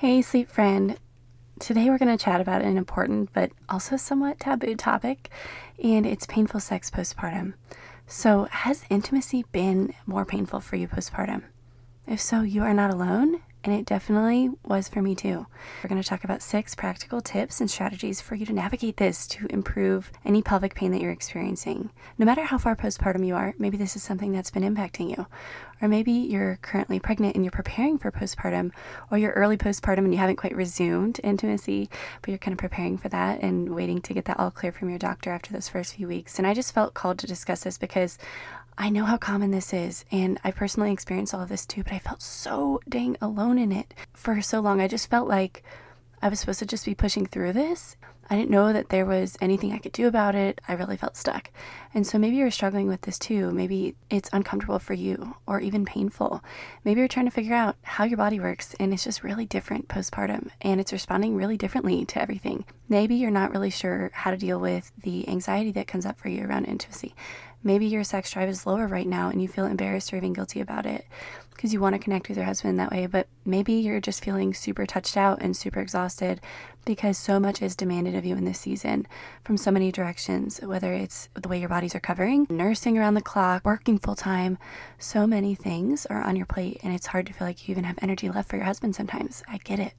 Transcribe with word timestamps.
Hey, 0.00 0.22
sleep 0.22 0.48
friend. 0.48 0.96
Today 1.58 1.90
we're 1.90 1.98
going 1.98 2.16
to 2.16 2.24
chat 2.24 2.40
about 2.40 2.62
an 2.62 2.78
important 2.78 3.34
but 3.34 3.50
also 3.68 3.98
somewhat 3.98 4.40
taboo 4.40 4.74
topic, 4.74 5.28
and 5.84 6.06
it's 6.06 6.24
painful 6.24 6.60
sex 6.60 6.88
postpartum. 6.90 7.52
So, 8.06 8.44
has 8.44 8.86
intimacy 8.88 9.44
been 9.52 9.92
more 10.06 10.24
painful 10.24 10.60
for 10.60 10.76
you 10.76 10.88
postpartum? 10.88 11.42
If 12.06 12.18
so, 12.18 12.40
you 12.40 12.62
are 12.62 12.72
not 12.72 12.90
alone 12.90 13.42
and 13.62 13.74
it 13.74 13.84
definitely 13.84 14.50
was 14.64 14.88
for 14.88 15.02
me 15.02 15.14
too. 15.14 15.46
We're 15.82 15.88
going 15.88 16.00
to 16.00 16.08
talk 16.08 16.24
about 16.24 16.42
six 16.42 16.74
practical 16.74 17.20
tips 17.20 17.60
and 17.60 17.70
strategies 17.70 18.20
for 18.20 18.34
you 18.34 18.46
to 18.46 18.52
navigate 18.52 18.96
this 18.96 19.26
to 19.28 19.46
improve 19.50 20.10
any 20.24 20.40
pelvic 20.40 20.74
pain 20.74 20.92
that 20.92 21.00
you're 21.00 21.10
experiencing. 21.10 21.90
No 22.18 22.24
matter 22.24 22.44
how 22.44 22.58
far 22.58 22.74
postpartum 22.74 23.26
you 23.26 23.34
are, 23.34 23.54
maybe 23.58 23.76
this 23.76 23.96
is 23.96 24.02
something 24.02 24.32
that's 24.32 24.50
been 24.50 24.62
impacting 24.62 25.10
you. 25.16 25.26
Or 25.82 25.88
maybe 25.88 26.12
you're 26.12 26.58
currently 26.60 27.00
pregnant 27.00 27.34
and 27.34 27.44
you're 27.44 27.50
preparing 27.50 27.98
for 27.98 28.10
postpartum, 28.10 28.70
or 29.10 29.16
you're 29.16 29.32
early 29.32 29.56
postpartum 29.56 29.98
and 29.98 30.12
you 30.12 30.18
haven't 30.18 30.36
quite 30.36 30.54
resumed 30.54 31.20
intimacy, 31.24 31.88
but 32.20 32.28
you're 32.28 32.38
kind 32.38 32.52
of 32.52 32.58
preparing 32.58 32.98
for 32.98 33.08
that 33.08 33.40
and 33.40 33.74
waiting 33.74 34.02
to 34.02 34.14
get 34.14 34.26
that 34.26 34.38
all 34.38 34.50
clear 34.50 34.72
from 34.72 34.90
your 34.90 34.98
doctor 34.98 35.30
after 35.30 35.52
those 35.52 35.70
first 35.70 35.94
few 35.94 36.06
weeks. 36.06 36.38
And 36.38 36.46
I 36.46 36.52
just 36.52 36.74
felt 36.74 36.94
called 36.94 37.18
to 37.20 37.26
discuss 37.26 37.64
this 37.64 37.78
because 37.78 38.18
I 38.78 38.88
know 38.88 39.04
how 39.04 39.16
common 39.16 39.50
this 39.50 39.72
is, 39.72 40.04
and 40.10 40.38
I 40.42 40.50
personally 40.50 40.92
experienced 40.92 41.34
all 41.34 41.42
of 41.42 41.48
this 41.48 41.66
too, 41.66 41.82
but 41.82 41.92
I 41.92 41.98
felt 41.98 42.22
so 42.22 42.80
dang 42.88 43.16
alone 43.20 43.58
in 43.58 43.72
it 43.72 43.94
for 44.12 44.40
so 44.40 44.60
long. 44.60 44.80
I 44.80 44.88
just 44.88 45.10
felt 45.10 45.28
like 45.28 45.62
I 46.22 46.28
was 46.28 46.40
supposed 46.40 46.60
to 46.60 46.66
just 46.66 46.84
be 46.84 46.94
pushing 46.94 47.26
through 47.26 47.52
this. 47.52 47.96
I 48.32 48.36
didn't 48.36 48.50
know 48.50 48.72
that 48.72 48.90
there 48.90 49.04
was 49.04 49.36
anything 49.40 49.72
I 49.72 49.78
could 49.78 49.90
do 49.90 50.06
about 50.06 50.36
it. 50.36 50.60
I 50.68 50.74
really 50.74 50.96
felt 50.96 51.16
stuck. 51.16 51.50
And 51.92 52.06
so 52.06 52.16
maybe 52.16 52.36
you're 52.36 52.52
struggling 52.52 52.86
with 52.86 53.00
this 53.00 53.18
too. 53.18 53.50
Maybe 53.50 53.96
it's 54.08 54.30
uncomfortable 54.32 54.78
for 54.78 54.94
you 54.94 55.34
or 55.48 55.60
even 55.60 55.84
painful. 55.84 56.40
Maybe 56.84 57.00
you're 57.00 57.08
trying 57.08 57.26
to 57.26 57.32
figure 57.32 57.56
out 57.56 57.74
how 57.82 58.04
your 58.04 58.18
body 58.18 58.38
works 58.38 58.76
and 58.78 58.94
it's 58.94 59.02
just 59.02 59.24
really 59.24 59.46
different 59.46 59.88
postpartum 59.88 60.50
and 60.60 60.80
it's 60.80 60.92
responding 60.92 61.34
really 61.34 61.56
differently 61.56 62.04
to 62.04 62.22
everything. 62.22 62.66
Maybe 62.88 63.16
you're 63.16 63.32
not 63.32 63.50
really 63.50 63.70
sure 63.70 64.12
how 64.14 64.30
to 64.30 64.36
deal 64.36 64.60
with 64.60 64.92
the 64.96 65.28
anxiety 65.28 65.72
that 65.72 65.88
comes 65.88 66.06
up 66.06 66.20
for 66.20 66.28
you 66.28 66.46
around 66.46 66.66
intimacy. 66.66 67.16
Maybe 67.62 67.86
your 67.86 68.04
sex 68.04 68.30
drive 68.30 68.48
is 68.48 68.66
lower 68.66 68.86
right 68.86 69.06
now 69.06 69.28
and 69.28 69.42
you 69.42 69.48
feel 69.48 69.66
embarrassed 69.66 70.12
or 70.12 70.16
even 70.16 70.32
guilty 70.32 70.60
about 70.60 70.86
it 70.86 71.06
because 71.50 71.74
you 71.74 71.80
want 71.80 71.94
to 71.94 71.98
connect 71.98 72.28
with 72.28 72.38
your 72.38 72.46
husband 72.46 72.78
that 72.78 72.90
way, 72.90 73.06
but 73.06 73.26
maybe 73.44 73.74
you're 73.74 74.00
just 74.00 74.24
feeling 74.24 74.54
super 74.54 74.86
touched 74.86 75.14
out 75.14 75.42
and 75.42 75.54
super 75.54 75.78
exhausted 75.78 76.40
because 76.86 77.18
so 77.18 77.38
much 77.38 77.60
is 77.60 77.76
demanded 77.76 78.14
of 78.14 78.24
you 78.24 78.34
in 78.34 78.46
this 78.46 78.60
season 78.60 79.06
from 79.44 79.58
so 79.58 79.70
many 79.70 79.92
directions, 79.92 80.58
whether 80.62 80.94
it's 80.94 81.28
the 81.34 81.48
way 81.48 81.60
your 81.60 81.68
bodies 81.68 81.94
are 81.94 82.00
covering, 82.00 82.46
nursing 82.48 82.96
around 82.96 83.12
the 83.12 83.20
clock, 83.20 83.62
working 83.62 83.98
full 83.98 84.14
time. 84.14 84.56
So 84.98 85.26
many 85.26 85.54
things 85.54 86.06
are 86.06 86.22
on 86.22 86.34
your 86.34 86.46
plate, 86.46 86.80
and 86.82 86.94
it's 86.94 87.08
hard 87.08 87.26
to 87.26 87.34
feel 87.34 87.46
like 87.46 87.68
you 87.68 87.72
even 87.72 87.84
have 87.84 87.98
energy 88.00 88.30
left 88.30 88.48
for 88.48 88.56
your 88.56 88.64
husband 88.64 88.96
sometimes. 88.96 89.42
I 89.46 89.58
get 89.58 89.78
it. 89.78 89.92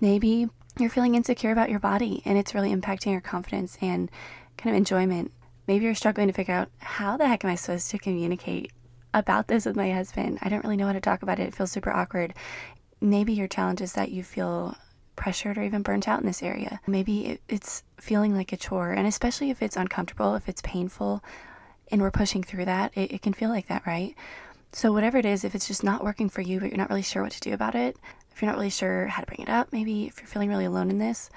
Maybe 0.00 0.48
you're 0.78 0.88
feeling 0.88 1.16
insecure 1.16 1.50
about 1.52 1.70
your 1.70 1.80
body 1.80 2.22
and 2.24 2.38
it's 2.38 2.54
really 2.54 2.74
impacting 2.74 3.12
your 3.12 3.20
confidence 3.20 3.76
and 3.82 4.10
kind 4.56 4.74
of 4.74 4.78
enjoyment 4.78 5.32
Maybe 5.68 5.84
you're 5.84 5.94
struggling 5.94 6.28
to 6.28 6.32
figure 6.32 6.54
out 6.54 6.70
how 6.78 7.18
the 7.18 7.28
heck 7.28 7.44
am 7.44 7.50
I 7.50 7.54
supposed 7.54 7.90
to 7.90 7.98
communicate 7.98 8.72
about 9.12 9.48
this 9.48 9.66
with 9.66 9.76
my 9.76 9.92
husband? 9.92 10.38
I 10.40 10.48
don't 10.48 10.64
really 10.64 10.78
know 10.78 10.86
how 10.86 10.94
to 10.94 11.00
talk 11.00 11.22
about 11.22 11.38
it. 11.38 11.48
It 11.48 11.54
feels 11.54 11.70
super 11.70 11.92
awkward. 11.92 12.32
Maybe 13.02 13.34
your 13.34 13.48
challenge 13.48 13.82
is 13.82 13.92
that 13.92 14.10
you 14.10 14.24
feel 14.24 14.74
pressured 15.14 15.58
or 15.58 15.62
even 15.62 15.82
burnt 15.82 16.08
out 16.08 16.20
in 16.20 16.26
this 16.26 16.42
area. 16.42 16.80
Maybe 16.86 17.38
it's 17.48 17.82
feeling 18.00 18.34
like 18.34 18.50
a 18.50 18.56
chore, 18.56 18.92
and 18.92 19.06
especially 19.06 19.50
if 19.50 19.60
it's 19.60 19.76
uncomfortable, 19.76 20.34
if 20.36 20.48
it's 20.48 20.62
painful, 20.62 21.22
and 21.90 22.00
we're 22.00 22.10
pushing 22.10 22.42
through 22.42 22.64
that, 22.64 22.96
it, 22.96 23.12
it 23.12 23.22
can 23.22 23.34
feel 23.34 23.50
like 23.50 23.68
that, 23.68 23.86
right? 23.86 24.14
So, 24.72 24.90
whatever 24.90 25.18
it 25.18 25.26
is, 25.26 25.44
if 25.44 25.54
it's 25.54 25.68
just 25.68 25.84
not 25.84 26.02
working 26.02 26.30
for 26.30 26.40
you, 26.40 26.60
but 26.60 26.70
you're 26.70 26.78
not 26.78 26.88
really 26.88 27.02
sure 27.02 27.22
what 27.22 27.32
to 27.32 27.40
do 27.40 27.52
about 27.52 27.74
it, 27.74 27.96
if 28.32 28.40
you're 28.40 28.50
not 28.50 28.56
really 28.56 28.70
sure 28.70 29.06
how 29.06 29.20
to 29.20 29.26
bring 29.26 29.40
it 29.40 29.50
up, 29.50 29.70
maybe 29.70 30.06
if 30.06 30.18
you're 30.18 30.28
feeling 30.28 30.48
really 30.48 30.64
alone 30.64 30.88
in 30.88 30.98
this, 30.98 31.28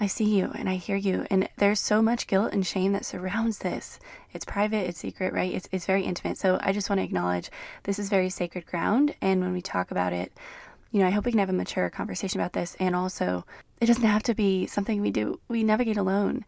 I 0.00 0.06
see 0.06 0.24
you 0.24 0.52
and 0.54 0.68
I 0.68 0.76
hear 0.76 0.96
you. 0.96 1.26
And 1.30 1.48
there's 1.56 1.80
so 1.80 2.00
much 2.00 2.26
guilt 2.26 2.52
and 2.52 2.66
shame 2.66 2.92
that 2.92 3.04
surrounds 3.04 3.58
this. 3.58 3.98
It's 4.32 4.44
private, 4.44 4.88
it's 4.88 5.00
secret, 5.00 5.32
right? 5.32 5.52
It's, 5.52 5.68
it's 5.72 5.86
very 5.86 6.04
intimate. 6.04 6.38
So 6.38 6.58
I 6.60 6.72
just 6.72 6.88
want 6.88 7.00
to 7.00 7.04
acknowledge 7.04 7.50
this 7.82 7.98
is 7.98 8.08
very 8.08 8.30
sacred 8.30 8.66
ground. 8.66 9.14
And 9.20 9.40
when 9.40 9.52
we 9.52 9.60
talk 9.60 9.90
about 9.90 10.12
it, 10.12 10.32
you 10.92 11.00
know, 11.00 11.06
I 11.06 11.10
hope 11.10 11.24
we 11.24 11.32
can 11.32 11.40
have 11.40 11.50
a 11.50 11.54
mature 11.54 11.90
conversation 11.90 12.40
about 12.40 12.52
this. 12.52 12.76
And 12.78 12.94
also, 12.94 13.44
it 13.80 13.86
doesn't 13.86 14.04
have 14.04 14.22
to 14.24 14.34
be 14.34 14.66
something 14.66 15.00
we 15.00 15.10
do, 15.10 15.40
we 15.48 15.62
navigate 15.64 15.96
alone. 15.96 16.44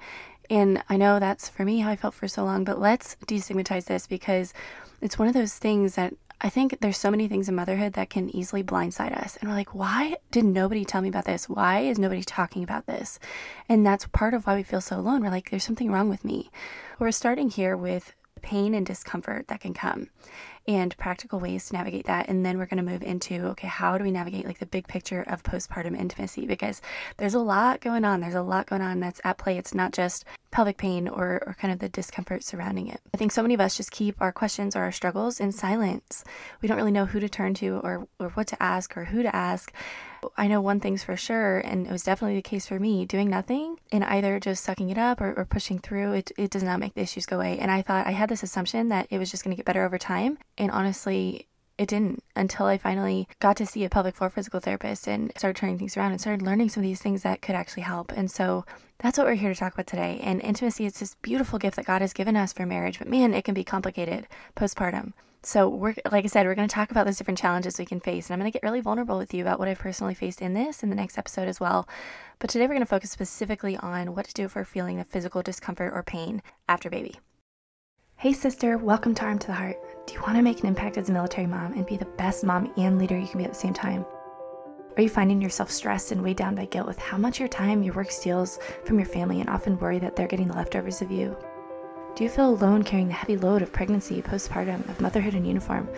And 0.48 0.82
I 0.88 0.96
know 0.96 1.18
that's 1.18 1.48
for 1.48 1.64
me 1.64 1.80
how 1.80 1.90
I 1.90 1.96
felt 1.96 2.14
for 2.14 2.26
so 2.26 2.44
long, 2.44 2.64
but 2.64 2.80
let's 2.80 3.16
destigmatize 3.26 3.84
this 3.84 4.06
because 4.06 4.52
it's 5.00 5.18
one 5.18 5.28
of 5.28 5.34
those 5.34 5.54
things 5.54 5.94
that 5.94 6.14
I 6.42 6.48
think 6.48 6.80
there's 6.80 6.96
so 6.96 7.10
many 7.10 7.28
things 7.28 7.48
in 7.48 7.54
motherhood 7.54 7.92
that 7.94 8.08
can 8.08 8.34
easily 8.34 8.62
blindside 8.62 9.14
us. 9.14 9.36
And 9.36 9.48
we're 9.48 9.56
like, 9.56 9.74
why 9.74 10.16
did 10.30 10.44
nobody 10.44 10.86
tell 10.86 11.02
me 11.02 11.08
about 11.10 11.26
this? 11.26 11.48
Why 11.48 11.80
is 11.80 11.98
nobody 11.98 12.22
talking 12.22 12.62
about 12.62 12.86
this? 12.86 13.18
And 13.68 13.84
that's 13.84 14.06
part 14.06 14.32
of 14.32 14.46
why 14.46 14.56
we 14.56 14.62
feel 14.62 14.80
so 14.80 14.98
alone. 14.98 15.22
We're 15.22 15.30
like, 15.30 15.50
there's 15.50 15.64
something 15.64 15.92
wrong 15.92 16.08
with 16.08 16.24
me. 16.24 16.50
We're 16.98 17.10
starting 17.12 17.50
here 17.50 17.76
with 17.76 18.14
pain 18.42 18.74
and 18.74 18.84
discomfort 18.84 19.48
that 19.48 19.60
can 19.60 19.74
come 19.74 20.08
and 20.68 20.96
practical 20.98 21.40
ways 21.40 21.66
to 21.66 21.74
navigate 21.74 22.06
that. 22.06 22.28
And 22.28 22.44
then 22.44 22.58
we're 22.58 22.66
going 22.66 22.84
to 22.84 22.90
move 22.90 23.02
into 23.02 23.46
okay, 23.48 23.66
how 23.66 23.98
do 23.98 24.04
we 24.04 24.10
navigate 24.10 24.44
like 24.44 24.58
the 24.58 24.66
big 24.66 24.86
picture 24.86 25.22
of 25.22 25.42
postpartum 25.42 25.98
intimacy? 25.98 26.46
Because 26.46 26.80
there's 27.16 27.34
a 27.34 27.40
lot 27.40 27.80
going 27.80 28.04
on. 28.04 28.20
There's 28.20 28.34
a 28.34 28.42
lot 28.42 28.66
going 28.66 28.82
on 28.82 29.00
that's 29.00 29.20
at 29.24 29.38
play. 29.38 29.58
It's 29.58 29.74
not 29.74 29.92
just 29.92 30.24
pelvic 30.50 30.76
pain 30.76 31.08
or, 31.08 31.42
or 31.46 31.56
kind 31.58 31.72
of 31.72 31.78
the 31.78 31.88
discomfort 31.88 32.44
surrounding 32.44 32.88
it. 32.88 33.00
I 33.14 33.16
think 33.16 33.32
so 33.32 33.42
many 33.42 33.54
of 33.54 33.60
us 33.60 33.76
just 33.76 33.90
keep 33.90 34.16
our 34.20 34.32
questions 34.32 34.76
or 34.76 34.82
our 34.82 34.92
struggles 34.92 35.40
in 35.40 35.52
silence. 35.52 36.24
We 36.60 36.68
don't 36.68 36.76
really 36.76 36.90
know 36.90 37.06
who 37.06 37.20
to 37.20 37.28
turn 37.28 37.54
to 37.54 37.80
or, 37.82 38.06
or 38.18 38.30
what 38.30 38.46
to 38.48 38.62
ask 38.62 38.96
or 38.96 39.06
who 39.06 39.22
to 39.22 39.34
ask. 39.34 39.72
I 40.36 40.48
know 40.48 40.60
one 40.60 40.80
thing's 40.80 41.04
for 41.04 41.16
sure, 41.16 41.58
and 41.58 41.86
it 41.86 41.92
was 41.92 42.02
definitely 42.02 42.36
the 42.36 42.42
case 42.42 42.66
for 42.66 42.78
me 42.78 43.04
doing 43.04 43.30
nothing 43.30 43.78
and 43.92 44.04
either 44.04 44.40
just 44.40 44.64
sucking 44.64 44.90
it 44.90 44.98
up 44.98 45.20
or, 45.20 45.34
or 45.34 45.44
pushing 45.44 45.78
through, 45.78 46.12
it, 46.14 46.32
it 46.36 46.50
does 46.50 46.62
not 46.62 46.80
make 46.80 46.94
the 46.94 47.02
issues 47.02 47.26
go 47.26 47.36
away. 47.36 47.58
And 47.58 47.70
I 47.70 47.82
thought 47.82 48.06
I 48.06 48.12
had 48.12 48.28
this 48.28 48.42
assumption 48.42 48.88
that 48.88 49.06
it 49.10 49.18
was 49.18 49.30
just 49.30 49.44
going 49.44 49.54
to 49.54 49.56
get 49.56 49.66
better 49.66 49.84
over 49.84 49.98
time. 49.98 50.38
And 50.58 50.70
honestly, 50.70 51.46
it 51.80 51.88
didn't 51.88 52.22
until 52.36 52.66
I 52.66 52.76
finally 52.76 53.26
got 53.38 53.56
to 53.56 53.64
see 53.64 53.84
a 53.84 53.88
pelvic 53.88 54.14
floor 54.14 54.28
physical 54.28 54.60
therapist 54.60 55.08
and 55.08 55.32
started 55.34 55.58
turning 55.58 55.78
things 55.78 55.96
around 55.96 56.12
and 56.12 56.20
started 56.20 56.44
learning 56.44 56.68
some 56.68 56.82
of 56.82 56.86
these 56.86 57.00
things 57.00 57.22
that 57.22 57.40
could 57.40 57.54
actually 57.54 57.84
help. 57.84 58.12
And 58.12 58.30
so 58.30 58.66
that's 58.98 59.16
what 59.16 59.26
we're 59.26 59.32
here 59.32 59.54
to 59.54 59.58
talk 59.58 59.72
about 59.72 59.86
today. 59.86 60.20
And 60.22 60.42
intimacy 60.42 60.84
is 60.84 61.00
this 61.00 61.14
beautiful 61.22 61.58
gift 61.58 61.76
that 61.76 61.86
God 61.86 62.02
has 62.02 62.12
given 62.12 62.36
us 62.36 62.52
for 62.52 62.66
marriage, 62.66 62.98
but 62.98 63.08
man, 63.08 63.32
it 63.32 63.46
can 63.46 63.54
be 63.54 63.64
complicated 63.64 64.28
postpartum. 64.56 65.14
So 65.42 65.70
we're 65.70 65.94
like 66.12 66.26
I 66.26 66.28
said, 66.28 66.44
we're 66.44 66.54
going 66.54 66.68
to 66.68 66.74
talk 66.74 66.90
about 66.90 67.06
those 67.06 67.16
different 67.16 67.38
challenges 67.38 67.78
we 67.78 67.86
can 67.86 67.98
face, 67.98 68.28
and 68.28 68.34
I'm 68.34 68.40
going 68.40 68.52
to 68.52 68.54
get 68.54 68.62
really 68.62 68.82
vulnerable 68.82 69.16
with 69.16 69.32
you 69.32 69.42
about 69.42 69.58
what 69.58 69.68
I've 69.68 69.78
personally 69.78 70.12
faced 70.12 70.42
in 70.42 70.52
this 70.52 70.82
in 70.82 70.90
the 70.90 70.96
next 70.96 71.16
episode 71.16 71.48
as 71.48 71.60
well. 71.60 71.88
But 72.40 72.50
today 72.50 72.64
we're 72.64 72.74
going 72.74 72.80
to 72.80 72.86
focus 72.86 73.10
specifically 73.10 73.78
on 73.78 74.14
what 74.14 74.26
to 74.26 74.34
do 74.34 74.48
for 74.48 74.66
feeling 74.66 74.98
the 74.98 75.04
physical 75.04 75.40
discomfort 75.40 75.94
or 75.94 76.02
pain 76.02 76.42
after 76.68 76.90
baby. 76.90 77.16
Hey 78.20 78.34
sister, 78.34 78.76
welcome 78.76 79.14
to 79.14 79.24
Arm 79.24 79.38
to 79.38 79.46
the 79.46 79.54
Heart. 79.54 80.06
Do 80.06 80.12
you 80.12 80.20
want 80.20 80.36
to 80.36 80.42
make 80.42 80.60
an 80.60 80.66
impact 80.66 80.98
as 80.98 81.08
a 81.08 81.12
military 81.12 81.46
mom 81.46 81.72
and 81.72 81.86
be 81.86 81.96
the 81.96 82.04
best 82.04 82.44
mom 82.44 82.70
and 82.76 82.98
leader 82.98 83.18
you 83.18 83.26
can 83.26 83.38
be 83.38 83.44
at 83.44 83.54
the 83.54 83.58
same 83.58 83.72
time? 83.72 84.04
Are 84.94 85.02
you 85.02 85.08
finding 85.08 85.40
yourself 85.40 85.70
stressed 85.70 86.12
and 86.12 86.22
weighed 86.22 86.36
down 86.36 86.54
by 86.54 86.66
guilt 86.66 86.86
with 86.86 86.98
how 86.98 87.16
much 87.16 87.38
your 87.38 87.48
time, 87.48 87.82
your 87.82 87.94
work 87.94 88.10
steals 88.10 88.58
from 88.84 88.98
your 88.98 89.08
family 89.08 89.40
and 89.40 89.48
often 89.48 89.78
worry 89.78 89.98
that 90.00 90.16
they're 90.16 90.28
getting 90.28 90.48
the 90.48 90.54
leftovers 90.54 91.00
of 91.00 91.10
you? 91.10 91.34
Do 92.14 92.22
you 92.22 92.28
feel 92.28 92.50
alone 92.50 92.82
carrying 92.82 93.08
the 93.08 93.14
heavy 93.14 93.38
load 93.38 93.62
of 93.62 93.72
pregnancy, 93.72 94.20
postpartum, 94.20 94.86
of 94.90 95.00
motherhood 95.00 95.32
in 95.32 95.46
uniform, 95.46 95.88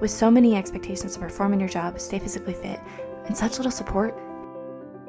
with 0.00 0.12
so 0.12 0.30
many 0.30 0.54
expectations 0.54 1.14
to 1.14 1.18
perform 1.18 1.52
in 1.52 1.58
your 1.58 1.68
job, 1.68 1.98
stay 1.98 2.20
physically 2.20 2.54
fit, 2.54 2.78
and 3.24 3.36
such 3.36 3.56
little 3.56 3.72
support? 3.72 4.16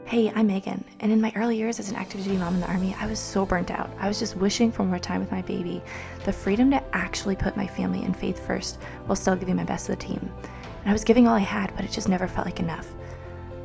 Hey, 0.08 0.32
I'm 0.34 0.48
Megan, 0.48 0.86
and 1.02 1.12
in 1.12 1.20
my 1.20 1.34
early 1.36 1.58
years 1.58 1.82
as 1.82 1.90
an 1.90 1.98
active 1.98 2.24
duty 2.24 2.38
mom 2.38 2.54
in 2.54 2.62
the 2.62 2.68
Army, 2.68 2.96
I 2.98 3.08
was 3.08 3.20
so 3.20 3.46
burnt 3.46 3.72
out. 3.72 3.90
I 4.00 4.08
was 4.08 4.18
just 4.18 4.38
wishing 4.38 4.72
for 4.72 4.86
more 4.86 5.00
time 5.00 5.20
with 5.20 5.34
my 5.34 5.42
baby, 5.42 5.82
the 6.24 6.32
freedom 6.32 6.72
to 6.72 6.82
actually 6.96 7.36
put 7.36 7.58
my 7.58 7.68
family 7.68 8.04
and 8.04 8.16
faith 8.16 8.40
first 8.48 8.78
while 9.06 9.18
still 9.18 9.36
giving 9.36 9.58
my 9.58 9.66
best 9.66 9.88
to 9.88 9.92
the 9.92 9.98
team. 9.98 10.32
And 10.80 10.90
I 10.90 10.94
was 10.94 11.04
giving 11.04 11.28
all 11.28 11.36
I 11.36 11.40
had, 11.40 11.76
but 11.76 11.84
it 11.84 11.92
just 11.92 12.08
never 12.08 12.26
felt 12.26 12.46
like 12.46 12.62
enough 12.62 12.88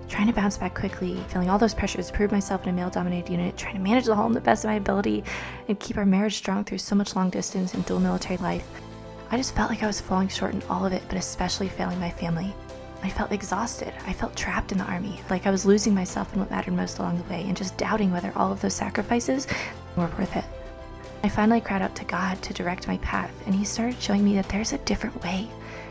trying 0.08 0.26
to 0.26 0.32
bounce 0.32 0.58
back 0.58 0.74
quickly, 0.74 1.14
feeling 1.28 1.48
all 1.48 1.58
those 1.58 1.72
pressures, 1.72 2.10
prove 2.10 2.32
myself 2.32 2.64
in 2.64 2.68
a 2.68 2.72
male 2.72 2.90
dominated 2.90 3.30
unit, 3.30 3.56
trying 3.56 3.74
to 3.74 3.80
manage 3.80 4.04
the 4.04 4.14
home 4.14 4.34
the 4.34 4.40
best 4.40 4.64
of 4.64 4.68
my 4.68 4.74
ability, 4.74 5.24
and 5.68 5.80
keep 5.80 5.96
our 5.96 6.04
marriage 6.04 6.34
strong 6.34 6.64
through 6.64 6.76
so 6.76 6.94
much 6.94 7.16
long 7.16 7.30
distance 7.30 7.72
and 7.72 7.86
dual 7.86 7.98
military 7.98 8.36
life. 8.38 8.68
I 9.30 9.38
just 9.38 9.54
felt 9.54 9.70
like 9.70 9.82
I 9.82 9.86
was 9.86 10.02
falling 10.02 10.28
short 10.28 10.52
in 10.52 10.62
all 10.68 10.84
of 10.84 10.92
it, 10.92 11.02
but 11.08 11.16
especially 11.16 11.68
failing 11.68 11.98
my 11.98 12.10
family. 12.10 12.52
I 13.02 13.08
felt 13.08 13.32
exhausted. 13.32 13.92
I 14.06 14.12
felt 14.12 14.36
trapped 14.36 14.70
in 14.70 14.78
the 14.78 14.84
army, 14.84 15.20
like 15.28 15.46
I 15.46 15.50
was 15.50 15.66
losing 15.66 15.94
myself 15.94 16.32
in 16.32 16.40
what 16.40 16.50
mattered 16.50 16.74
most 16.74 16.98
along 16.98 17.18
the 17.18 17.28
way, 17.28 17.42
and 17.42 17.56
just 17.56 17.76
doubting 17.76 18.12
whether 18.12 18.32
all 18.36 18.52
of 18.52 18.60
those 18.60 18.74
sacrifices 18.74 19.46
were 19.96 20.10
worth 20.18 20.36
it. 20.36 20.44
I 21.24 21.28
finally 21.28 21.60
cried 21.60 21.82
out 21.82 21.94
to 21.96 22.04
God 22.04 22.40
to 22.42 22.54
direct 22.54 22.88
my 22.88 22.98
path, 22.98 23.32
and 23.46 23.54
He 23.54 23.64
started 23.64 24.00
showing 24.00 24.24
me 24.24 24.34
that 24.36 24.48
there's 24.48 24.72
a 24.72 24.78
different 24.78 25.22
way 25.22 25.48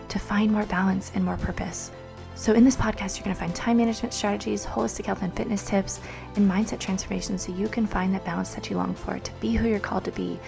to 0.07 0.19
find 0.19 0.51
more 0.51 0.65
balance 0.65 1.11
and 1.15 1.23
more 1.23 1.37
purpose. 1.37 1.91
So, 2.35 2.53
in 2.53 2.63
this 2.63 2.75
podcast, 2.75 3.17
you're 3.17 3.25
going 3.25 3.35
to 3.35 3.39
find 3.39 3.53
time 3.53 3.77
management 3.77 4.13
strategies, 4.13 4.65
holistic 4.65 5.05
health 5.05 5.21
and 5.21 5.35
fitness 5.35 5.65
tips, 5.65 5.99
and 6.35 6.49
mindset 6.49 6.79
transformation 6.79 7.37
so 7.37 7.53
you 7.53 7.67
can 7.67 7.85
find 7.85 8.13
that 8.13 8.25
balance 8.25 8.55
that 8.55 8.69
you 8.69 8.77
long 8.77 8.95
for 8.95 9.19
to 9.19 9.31
be 9.39 9.53
who 9.53 9.67
you're 9.67 9.79
called 9.79 10.05
to 10.05 10.11
be 10.11 10.39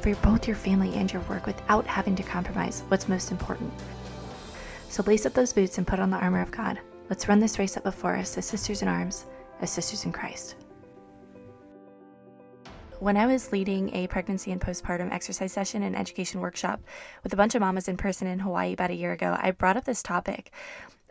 for 0.00 0.14
both 0.16 0.46
your 0.46 0.56
family 0.56 0.94
and 0.94 1.12
your 1.12 1.22
work 1.22 1.46
without 1.46 1.86
having 1.86 2.14
to 2.16 2.22
compromise 2.22 2.82
what's 2.88 3.08
most 3.08 3.30
important. 3.30 3.72
So, 4.90 5.04
lace 5.04 5.24
up 5.24 5.34
those 5.34 5.52
boots 5.52 5.78
and 5.78 5.86
put 5.86 6.00
on 6.00 6.10
the 6.10 6.16
armor 6.16 6.40
of 6.40 6.50
God. 6.50 6.80
Let's 7.08 7.28
run 7.28 7.38
this 7.38 7.60
race 7.60 7.76
up 7.76 7.84
before 7.84 8.16
us 8.16 8.36
as 8.36 8.44
sisters 8.44 8.82
in 8.82 8.88
arms, 8.88 9.24
as 9.60 9.70
sisters 9.70 10.04
in 10.04 10.10
Christ. 10.10 10.56
When 12.98 13.16
I 13.16 13.26
was 13.26 13.52
leading 13.52 13.94
a 13.94 14.08
pregnancy 14.08 14.50
and 14.50 14.60
postpartum 14.60 15.12
exercise 15.12 15.52
session 15.52 15.84
and 15.84 15.94
education 15.94 16.40
workshop 16.40 16.80
with 17.22 17.32
a 17.32 17.36
bunch 17.36 17.54
of 17.54 17.60
mamas 17.60 17.86
in 17.86 17.96
person 17.96 18.26
in 18.26 18.40
Hawaii 18.40 18.72
about 18.72 18.90
a 18.90 18.96
year 18.96 19.12
ago, 19.12 19.36
I 19.40 19.52
brought 19.52 19.76
up 19.76 19.84
this 19.84 20.02
topic 20.02 20.50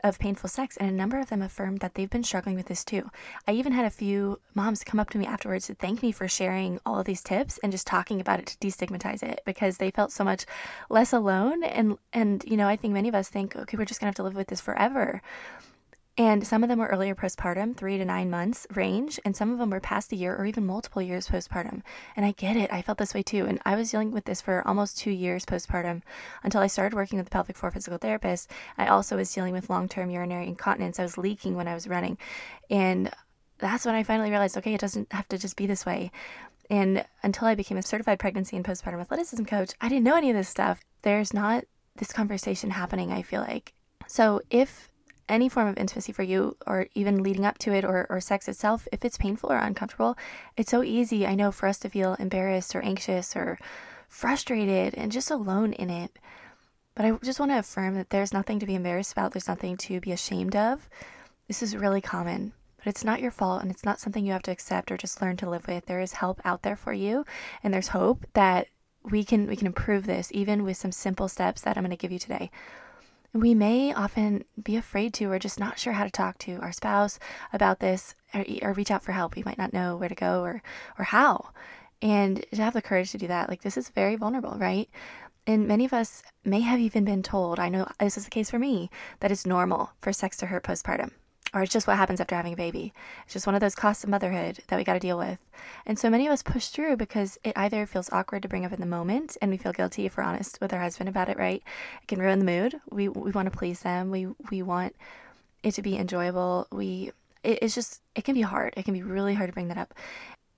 of 0.03 0.19
painful 0.19 0.49
sex, 0.49 0.77
and 0.77 0.89
a 0.89 0.93
number 0.93 1.19
of 1.19 1.29
them 1.29 1.41
affirmed 1.41 1.79
that 1.79 1.93
they've 1.95 2.09
been 2.09 2.23
struggling 2.23 2.55
with 2.55 2.67
this 2.67 2.83
too. 2.83 3.09
I 3.47 3.51
even 3.53 3.73
had 3.73 3.85
a 3.85 3.89
few 3.89 4.39
moms 4.55 4.83
come 4.83 4.99
up 4.99 5.09
to 5.11 5.17
me 5.17 5.25
afterwards 5.25 5.67
to 5.67 5.75
thank 5.75 6.01
me 6.01 6.11
for 6.11 6.27
sharing 6.27 6.79
all 6.85 6.99
of 6.99 7.05
these 7.05 7.21
tips 7.23 7.59
and 7.63 7.71
just 7.71 7.87
talking 7.87 8.19
about 8.21 8.39
it 8.39 8.45
to 8.47 8.57
destigmatize 8.57 9.23
it 9.23 9.41
because 9.45 9.77
they 9.77 9.91
felt 9.91 10.11
so 10.11 10.23
much 10.23 10.45
less 10.89 11.13
alone. 11.13 11.63
And 11.63 11.97
and 12.13 12.43
you 12.45 12.57
know, 12.57 12.67
I 12.67 12.75
think 12.75 12.93
many 12.93 13.09
of 13.09 13.15
us 13.15 13.29
think, 13.29 13.55
okay, 13.55 13.77
we're 13.77 13.85
just 13.85 13.99
gonna 13.99 14.09
have 14.09 14.15
to 14.15 14.23
live 14.23 14.35
with 14.35 14.47
this 14.47 14.61
forever. 14.61 15.21
And 16.19 16.45
some 16.45 16.63
of 16.63 16.69
them 16.69 16.79
were 16.79 16.87
earlier 16.87 17.15
postpartum, 17.15 17.77
three 17.77 17.97
to 17.97 18.03
nine 18.03 18.29
months 18.29 18.67
range, 18.75 19.21
and 19.23 19.37
some 19.37 19.53
of 19.53 19.57
them 19.57 19.69
were 19.69 19.79
past 19.79 20.11
a 20.11 20.17
year 20.17 20.35
or 20.35 20.45
even 20.45 20.65
multiple 20.65 21.01
years 21.01 21.29
postpartum. 21.29 21.81
And 22.17 22.25
I 22.25 22.33
get 22.33 22.57
it, 22.57 22.73
I 22.73 22.81
felt 22.81 22.97
this 22.97 23.13
way 23.13 23.23
too. 23.23 23.45
And 23.45 23.57
I 23.65 23.77
was 23.77 23.89
dealing 23.89 24.11
with 24.11 24.25
this 24.25 24.41
for 24.41 24.61
almost 24.67 24.97
two 24.97 25.11
years 25.11 25.45
postpartum 25.45 26.01
until 26.43 26.59
I 26.59 26.67
started 26.67 26.93
working 26.93 27.17
with 27.17 27.27
the 27.27 27.31
pelvic 27.31 27.55
floor 27.55 27.71
physical 27.71 27.97
therapist. 27.97 28.51
I 28.77 28.87
also 28.87 29.15
was 29.15 29.33
dealing 29.33 29.53
with 29.53 29.69
long 29.69 29.87
term 29.87 30.09
urinary 30.09 30.47
incontinence. 30.47 30.99
I 30.99 31.03
was 31.03 31.17
leaking 31.17 31.55
when 31.55 31.69
I 31.69 31.73
was 31.73 31.87
running. 31.87 32.17
And 32.69 33.09
that's 33.59 33.85
when 33.85 33.95
I 33.95 34.03
finally 34.03 34.29
realized 34.29 34.57
okay, 34.57 34.73
it 34.73 34.81
doesn't 34.81 35.13
have 35.13 35.29
to 35.29 35.37
just 35.37 35.55
be 35.55 35.67
this 35.67 35.85
way. 35.85 36.11
And 36.69 37.05
until 37.23 37.47
I 37.47 37.55
became 37.55 37.77
a 37.77 37.81
certified 37.81 38.19
pregnancy 38.19 38.57
and 38.57 38.65
postpartum 38.65 38.99
athleticism 38.99 39.45
coach, 39.45 39.71
I 39.79 39.87
didn't 39.87 40.03
know 40.03 40.17
any 40.17 40.31
of 40.31 40.35
this 40.35 40.49
stuff. 40.49 40.81
There's 41.01 41.33
not 41.33 41.63
this 41.95 42.11
conversation 42.11 42.71
happening, 42.71 43.09
I 43.09 43.21
feel 43.21 43.39
like. 43.39 43.71
So 44.07 44.41
if 44.49 44.88
any 45.29 45.47
form 45.47 45.67
of 45.67 45.77
intimacy 45.77 46.11
for 46.11 46.23
you, 46.23 46.57
or 46.67 46.87
even 46.95 47.23
leading 47.23 47.45
up 47.45 47.57
to 47.59 47.73
it, 47.73 47.85
or, 47.85 48.07
or 48.09 48.19
sex 48.19 48.47
itself, 48.47 48.87
if 48.91 49.05
it's 49.05 49.17
painful 49.17 49.51
or 49.51 49.57
uncomfortable, 49.57 50.17
it's 50.57 50.71
so 50.71 50.83
easy, 50.83 51.25
I 51.25 51.35
know, 51.35 51.51
for 51.51 51.67
us 51.67 51.79
to 51.79 51.89
feel 51.89 52.15
embarrassed 52.15 52.75
or 52.75 52.81
anxious 52.81 53.35
or 53.35 53.59
frustrated 54.09 54.95
and 54.95 55.11
just 55.11 55.31
alone 55.31 55.73
in 55.73 55.89
it. 55.89 56.17
But 56.95 57.05
I 57.05 57.11
just 57.23 57.39
want 57.39 57.51
to 57.51 57.59
affirm 57.59 57.95
that 57.95 58.09
there's 58.09 58.33
nothing 58.33 58.59
to 58.59 58.65
be 58.65 58.75
embarrassed 58.75 59.13
about, 59.13 59.31
there's 59.31 59.47
nothing 59.47 59.77
to 59.77 60.01
be 60.01 60.11
ashamed 60.11 60.55
of. 60.55 60.89
This 61.47 61.63
is 61.63 61.77
really 61.77 62.01
common, 62.01 62.51
but 62.77 62.87
it's 62.87 63.05
not 63.05 63.21
your 63.21 63.31
fault 63.31 63.61
and 63.61 63.71
it's 63.71 63.85
not 63.85 63.99
something 63.99 64.25
you 64.25 64.33
have 64.33 64.43
to 64.43 64.51
accept 64.51 64.91
or 64.91 64.97
just 64.97 65.21
learn 65.21 65.37
to 65.37 65.49
live 65.49 65.67
with. 65.67 65.85
There 65.85 66.01
is 66.01 66.13
help 66.13 66.41
out 66.43 66.63
there 66.63 66.75
for 66.75 66.91
you, 66.91 67.23
and 67.63 67.73
there's 67.73 67.89
hope 67.89 68.25
that 68.33 68.67
we 69.03 69.23
can 69.23 69.47
we 69.47 69.55
can 69.55 69.67
improve 69.67 70.05
this 70.05 70.29
even 70.33 70.63
with 70.63 70.75
some 70.75 70.91
simple 70.91 71.27
steps 71.27 71.61
that 71.61 71.77
I'm 71.77 71.83
going 71.83 71.91
to 71.91 71.97
give 71.97 72.11
you 72.11 72.19
today. 72.19 72.51
We 73.33 73.53
may 73.53 73.93
often 73.93 74.43
be 74.61 74.75
afraid 74.75 75.13
to 75.15 75.31
or 75.31 75.37
just 75.37 75.59
not 75.59 75.77
sure 75.77 75.93
how 75.93 76.03
to 76.03 76.09
talk 76.09 76.39
to 76.39 76.55
our 76.61 76.71
spouse 76.71 77.19
about 77.53 77.79
this 77.79 78.15
or, 78.33 78.43
or 78.63 78.73
reach 78.73 78.89
out 78.89 79.03
for 79.03 79.11
help. 79.11 79.35
We 79.35 79.43
might 79.43 79.57
not 79.57 79.73
know 79.73 79.95
where 79.95 80.09
to 80.09 80.15
go 80.15 80.41
or, 80.41 80.63
or 80.97 81.05
how. 81.05 81.49
And 82.01 82.43
to 82.53 82.61
have 82.61 82.73
the 82.73 82.81
courage 82.81 83.11
to 83.11 83.17
do 83.17 83.27
that, 83.27 83.49
like 83.49 83.61
this 83.61 83.77
is 83.77 83.89
very 83.89 84.15
vulnerable, 84.15 84.57
right? 84.57 84.89
And 85.45 85.67
many 85.67 85.85
of 85.85 85.93
us 85.93 86.23
may 86.43 86.61
have 86.61 86.79
even 86.79 87.05
been 87.05 87.23
told, 87.23 87.59
I 87.59 87.69
know 87.69 87.87
this 87.99 88.17
is 88.17 88.25
the 88.25 88.31
case 88.31 88.49
for 88.49 88.59
me, 88.59 88.89
that 89.19 89.31
it's 89.31 89.45
normal 89.45 89.91
for 90.01 90.11
sex 90.11 90.37
to 90.37 90.47
hurt 90.47 90.63
postpartum 90.63 91.11
or 91.53 91.61
it's 91.61 91.73
just 91.73 91.87
what 91.87 91.97
happens 91.97 92.21
after 92.21 92.35
having 92.35 92.53
a 92.53 92.57
baby. 92.57 92.93
It's 93.23 93.33
just 93.33 93.47
one 93.47 93.55
of 93.55 93.61
those 93.61 93.75
costs 93.75 94.03
of 94.03 94.09
motherhood 94.09 94.59
that 94.67 94.77
we 94.77 94.83
got 94.83 94.93
to 94.93 94.99
deal 94.99 95.17
with. 95.17 95.39
And 95.85 95.97
so 95.97 96.09
many 96.09 96.27
of 96.27 96.33
us 96.33 96.43
push 96.43 96.67
through 96.67 96.97
because 96.97 97.37
it 97.43 97.57
either 97.57 97.85
feels 97.85 98.11
awkward 98.11 98.43
to 98.43 98.47
bring 98.49 98.65
up 98.65 98.73
in 98.73 98.79
the 98.79 98.85
moment 98.85 99.37
and 99.41 99.51
we 99.51 99.57
feel 99.57 99.71
guilty 99.71 100.05
if 100.05 100.17
we're 100.17 100.23
honest 100.23 100.59
with 100.61 100.73
our 100.73 100.79
husband 100.79 101.09
about 101.09 101.29
it, 101.29 101.37
right? 101.37 101.63
It 102.01 102.07
can 102.07 102.19
ruin 102.19 102.39
the 102.39 102.45
mood. 102.45 102.79
We 102.89 103.09
we 103.09 103.31
want 103.31 103.51
to 103.51 103.57
please 103.57 103.81
them. 103.81 104.11
We 104.11 104.27
we 104.51 104.61
want 104.61 104.95
it 105.63 105.73
to 105.73 105.81
be 105.81 105.97
enjoyable. 105.97 106.67
We 106.71 107.11
it, 107.43 107.59
it's 107.61 107.75
just 107.75 108.01
it 108.15 108.23
can 108.23 108.35
be 108.35 108.41
hard. 108.41 108.73
It 108.77 108.85
can 108.85 108.93
be 108.93 109.03
really 109.03 109.33
hard 109.33 109.49
to 109.49 109.53
bring 109.53 109.69
that 109.69 109.77
up. 109.77 109.93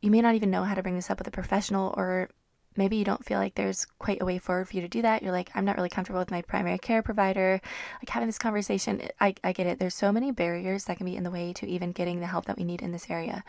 You 0.02 0.12
may 0.12 0.22
not 0.22 0.36
even 0.36 0.52
know 0.52 0.64
how 0.64 0.74
to 0.74 0.84
bring 0.84 0.96
this 0.96 1.10
up 1.10 1.20
with 1.20 1.28
a 1.28 1.32
professional 1.32 1.94
or 1.96 2.30
maybe 2.76 2.96
you 2.96 3.04
don't 3.04 3.26
feel 3.26 3.40
like 3.40 3.56
there's 3.56 3.86
quite 4.00 4.22
a 4.22 4.26
way 4.26 4.38
forward 4.38 4.68
for 4.68 4.76
you 4.76 4.82
to 4.82 4.88
do 4.88 5.02
that. 5.02 5.22
You're 5.22 5.32
like, 5.32 5.50
I'm 5.56 5.66
not 5.66 5.76
really 5.76 5.90
comfortable 5.90 6.20
with 6.20 6.32
my 6.32 6.42
primary 6.42 6.78
care 6.78 7.02
provider. 7.02 7.62
Like 8.02 8.10
having 8.10 8.28
this 8.28 8.38
conversation, 8.38 9.02
I, 9.20 9.36
I 9.44 9.52
get 9.52 9.68
it. 9.68 9.80
There's 9.80 9.96
so 9.96 10.12
many 10.12 10.32
barriers 10.32 10.86
that 10.86 10.98
can 10.98 11.06
be 11.06 11.16
in 11.16 11.24
the 11.24 11.32
way 11.32 11.54
to 11.54 11.68
even 11.68 11.92
getting 11.92 12.20
the 12.20 12.28
help 12.28 12.46
that 12.46 12.58
we 12.58 12.64
need 12.64 12.82
in 12.82 12.92
this 12.92 13.10
area. 13.10 13.44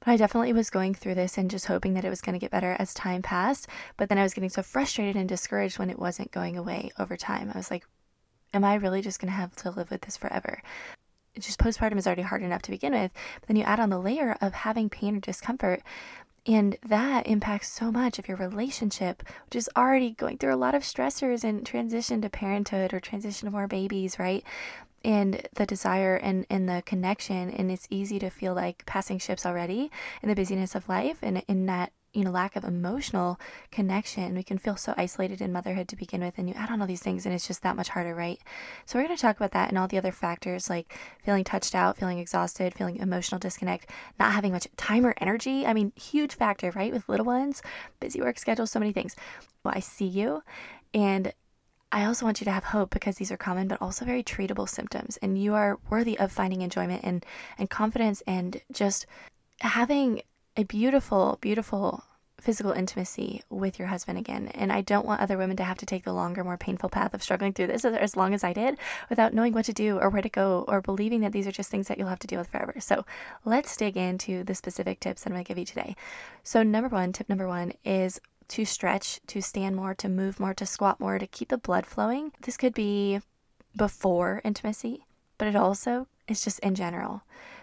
But 0.00 0.12
I 0.12 0.16
definitely 0.16 0.52
was 0.52 0.70
going 0.70 0.94
through 0.94 1.14
this 1.14 1.38
and 1.38 1.50
just 1.50 1.66
hoping 1.66 1.94
that 1.94 2.04
it 2.04 2.10
was 2.10 2.20
going 2.20 2.32
to 2.32 2.40
get 2.40 2.50
better 2.50 2.74
as 2.78 2.92
time 2.92 3.22
passed. 3.22 3.68
But 3.96 4.08
then 4.08 4.18
I 4.18 4.24
was 4.24 4.34
getting 4.34 4.50
so 4.50 4.62
frustrated 4.62 5.14
and 5.14 5.28
discouraged 5.28 5.78
when 5.78 5.90
it 5.90 5.98
wasn't 5.98 6.32
going 6.32 6.56
away 6.56 6.90
over 6.98 7.16
time. 7.16 7.50
I 7.54 7.56
was 7.56 7.70
like, 7.70 7.86
am 8.52 8.64
I 8.64 8.74
really 8.74 9.00
just 9.00 9.20
going 9.20 9.30
to 9.30 9.36
have 9.36 9.54
to 9.56 9.70
live 9.70 9.90
with 9.90 10.00
this 10.00 10.16
forever? 10.16 10.60
It's 11.34 11.46
just 11.46 11.58
postpartum 11.58 11.96
is 11.96 12.06
already 12.06 12.22
hard 12.22 12.42
enough 12.42 12.62
to 12.62 12.70
begin 12.70 12.92
with. 12.92 13.10
But 13.40 13.48
then 13.48 13.56
you 13.56 13.62
add 13.62 13.80
on 13.80 13.90
the 13.90 13.98
layer 13.98 14.36
of 14.40 14.52
having 14.52 14.90
pain 14.90 15.16
or 15.16 15.20
discomfort. 15.20 15.82
And 16.46 16.76
that 16.84 17.28
impacts 17.28 17.72
so 17.72 17.92
much 17.92 18.18
of 18.18 18.26
your 18.26 18.36
relationship, 18.36 19.22
which 19.44 19.56
is 19.56 19.70
already 19.76 20.10
going 20.10 20.38
through 20.38 20.54
a 20.54 20.56
lot 20.56 20.74
of 20.74 20.82
stressors 20.82 21.44
and 21.44 21.64
transition 21.64 22.20
to 22.22 22.28
parenthood 22.28 22.92
or 22.92 22.98
transition 22.98 23.46
to 23.46 23.52
more 23.52 23.68
babies, 23.68 24.18
right? 24.18 24.42
And 25.04 25.46
the 25.54 25.66
desire 25.66 26.16
and, 26.16 26.44
and 26.50 26.68
the 26.68 26.82
connection. 26.84 27.50
And 27.50 27.70
it's 27.70 27.86
easy 27.90 28.18
to 28.18 28.30
feel 28.30 28.54
like 28.54 28.84
passing 28.86 29.18
ships 29.18 29.46
already 29.46 29.90
in 30.20 30.28
the 30.28 30.34
busyness 30.34 30.74
of 30.74 30.88
life 30.88 31.18
and 31.22 31.44
in 31.46 31.66
that 31.66 31.92
you 32.12 32.24
know 32.24 32.30
lack 32.30 32.56
of 32.56 32.64
emotional 32.64 33.38
connection. 33.70 34.34
We 34.34 34.42
can 34.42 34.58
feel 34.58 34.76
so 34.76 34.94
isolated 34.96 35.40
in 35.40 35.52
motherhood 35.52 35.88
to 35.88 35.96
begin 35.96 36.20
with 36.20 36.38
and 36.38 36.48
you 36.48 36.54
add 36.54 36.70
on 36.70 36.80
all 36.80 36.86
these 36.86 37.02
things 37.02 37.24
and 37.24 37.34
it's 37.34 37.46
just 37.46 37.62
that 37.62 37.76
much 37.76 37.88
harder 37.88 38.14
right? 38.14 38.38
So 38.86 38.98
we're 38.98 39.06
going 39.06 39.16
to 39.16 39.22
talk 39.22 39.36
about 39.36 39.52
that 39.52 39.68
and 39.68 39.78
all 39.78 39.88
the 39.88 39.98
other 39.98 40.12
factors 40.12 40.68
like 40.68 40.96
feeling 41.24 41.44
touched 41.44 41.74
out 41.74 41.96
feeling 41.96 42.18
exhausted 42.18 42.74
feeling 42.74 42.96
emotional 42.96 43.38
disconnect 43.38 43.90
not 44.18 44.32
having 44.32 44.52
much 44.52 44.68
time 44.76 45.06
or 45.06 45.14
energy. 45.18 45.66
I 45.66 45.72
mean 45.72 45.92
huge 45.96 46.34
factor 46.34 46.70
right 46.72 46.92
with 46.92 47.08
little 47.08 47.26
ones. 47.26 47.62
Busy 48.00 48.20
work 48.20 48.38
schedule 48.38 48.66
so 48.66 48.78
many 48.78 48.92
things. 48.92 49.16
Well 49.64 49.74
i 49.76 49.80
see 49.80 50.06
you 50.06 50.42
and 50.94 51.32
I 51.94 52.06
also 52.06 52.24
want 52.24 52.40
you 52.40 52.46
to 52.46 52.50
have 52.50 52.64
hope 52.64 52.88
because 52.88 53.16
these 53.16 53.30
are 53.30 53.36
common 53.36 53.68
but 53.68 53.82
also 53.82 54.06
very 54.06 54.22
treatable 54.22 54.66
symptoms 54.66 55.18
and 55.18 55.36
you 55.36 55.52
are 55.52 55.78
worthy 55.90 56.18
of 56.18 56.32
finding 56.32 56.62
enjoyment 56.62 57.04
and 57.04 57.24
and 57.58 57.68
confidence 57.68 58.22
and 58.26 58.62
just 58.72 59.04
having 59.60 60.22
a 60.56 60.64
beautiful, 60.64 61.38
beautiful 61.40 62.04
physical 62.42 62.72
intimacy 62.72 63.40
with 63.50 63.78
your 63.78 63.86
husband 63.86 64.18
again. 64.18 64.48
And 64.48 64.72
I 64.72 64.80
don't 64.80 65.06
want 65.06 65.20
other 65.20 65.38
women 65.38 65.56
to 65.58 65.64
have 65.64 65.78
to 65.78 65.86
take 65.86 66.04
the 66.04 66.12
longer, 66.12 66.42
more 66.42 66.58
painful 66.58 66.88
path 66.88 67.14
of 67.14 67.22
struggling 67.22 67.52
through 67.52 67.68
this 67.68 67.84
as 67.84 68.16
long 68.16 68.34
as 68.34 68.42
I 68.42 68.52
did 68.52 68.78
without 69.08 69.32
knowing 69.32 69.52
what 69.52 69.64
to 69.66 69.72
do 69.72 69.98
or 69.98 70.10
where 70.10 70.22
to 70.22 70.28
go 70.28 70.64
or 70.66 70.80
believing 70.80 71.20
that 71.20 71.30
these 71.32 71.46
are 71.46 71.52
just 71.52 71.70
things 71.70 71.86
that 71.86 71.98
you'll 71.98 72.08
have 72.08 72.18
to 72.18 72.26
deal 72.26 72.40
with 72.40 72.48
forever. 72.48 72.74
So 72.80 73.06
let's 73.44 73.76
dig 73.76 73.96
into 73.96 74.42
the 74.42 74.56
specific 74.56 74.98
tips 74.98 75.22
that 75.22 75.30
I'm 75.30 75.34
going 75.34 75.44
to 75.44 75.48
give 75.48 75.58
you 75.58 75.64
today. 75.64 75.94
So, 76.42 76.64
number 76.64 76.88
one, 76.88 77.12
tip 77.12 77.28
number 77.28 77.46
one 77.46 77.72
is 77.84 78.20
to 78.48 78.64
stretch, 78.64 79.20
to 79.28 79.40
stand 79.40 79.76
more, 79.76 79.94
to 79.94 80.08
move 80.08 80.40
more, 80.40 80.52
to 80.54 80.66
squat 80.66 80.98
more, 80.98 81.18
to 81.18 81.26
keep 81.28 81.48
the 81.48 81.58
blood 81.58 81.86
flowing. 81.86 82.32
This 82.42 82.56
could 82.56 82.74
be 82.74 83.20
before 83.76 84.42
intimacy, 84.44 85.06
but 85.38 85.46
it 85.46 85.54
also 85.54 86.08
is 86.26 86.42
just 86.42 86.58
in 86.58 86.74
general 86.74 87.22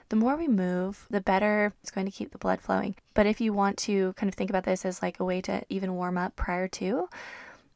the 0.09 0.15
more 0.15 0.35
we 0.35 0.47
move, 0.47 1.05
the 1.09 1.21
better 1.21 1.73
it's 1.81 1.91
going 1.91 2.05
to 2.05 2.11
keep 2.11 2.31
the 2.31 2.37
blood 2.37 2.61
flowing. 2.61 2.95
But 3.13 3.25
if 3.25 3.39
you 3.39 3.53
want 3.53 3.77
to 3.79 4.13
kind 4.13 4.27
of 4.27 4.35
think 4.35 4.49
about 4.49 4.63
this 4.63 4.85
as 4.85 5.01
like 5.01 5.19
a 5.19 5.25
way 5.25 5.41
to 5.41 5.63
even 5.69 5.95
warm 5.95 6.17
up 6.17 6.35
prior 6.35 6.67
to, 6.67 7.09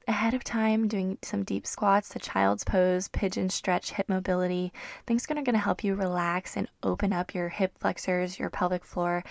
ahead 0.08 0.34
of 0.34 0.44
time 0.44 0.88
doing 0.88 1.18
some 1.22 1.44
deep 1.44 1.66
squats, 1.66 2.10
the 2.10 2.20
child's 2.20 2.64
pose, 2.64 3.08
pigeon 3.08 3.50
stretch, 3.50 3.92
hip 3.92 4.10
mobility. 4.10 4.74
Things 5.08 5.26
are 5.30 5.34
going 5.34 5.46
to 5.46 5.58
help 5.58 5.84
you 5.84 5.96
relax 5.96 6.58
and 6.58 6.68
open 6.82 7.14
up 7.14 7.34
your 7.34 7.50
hip 7.50 7.78
flexors, 7.78 8.38
your 8.38 8.50
pelvic 8.50 8.84
floor. 8.84 9.24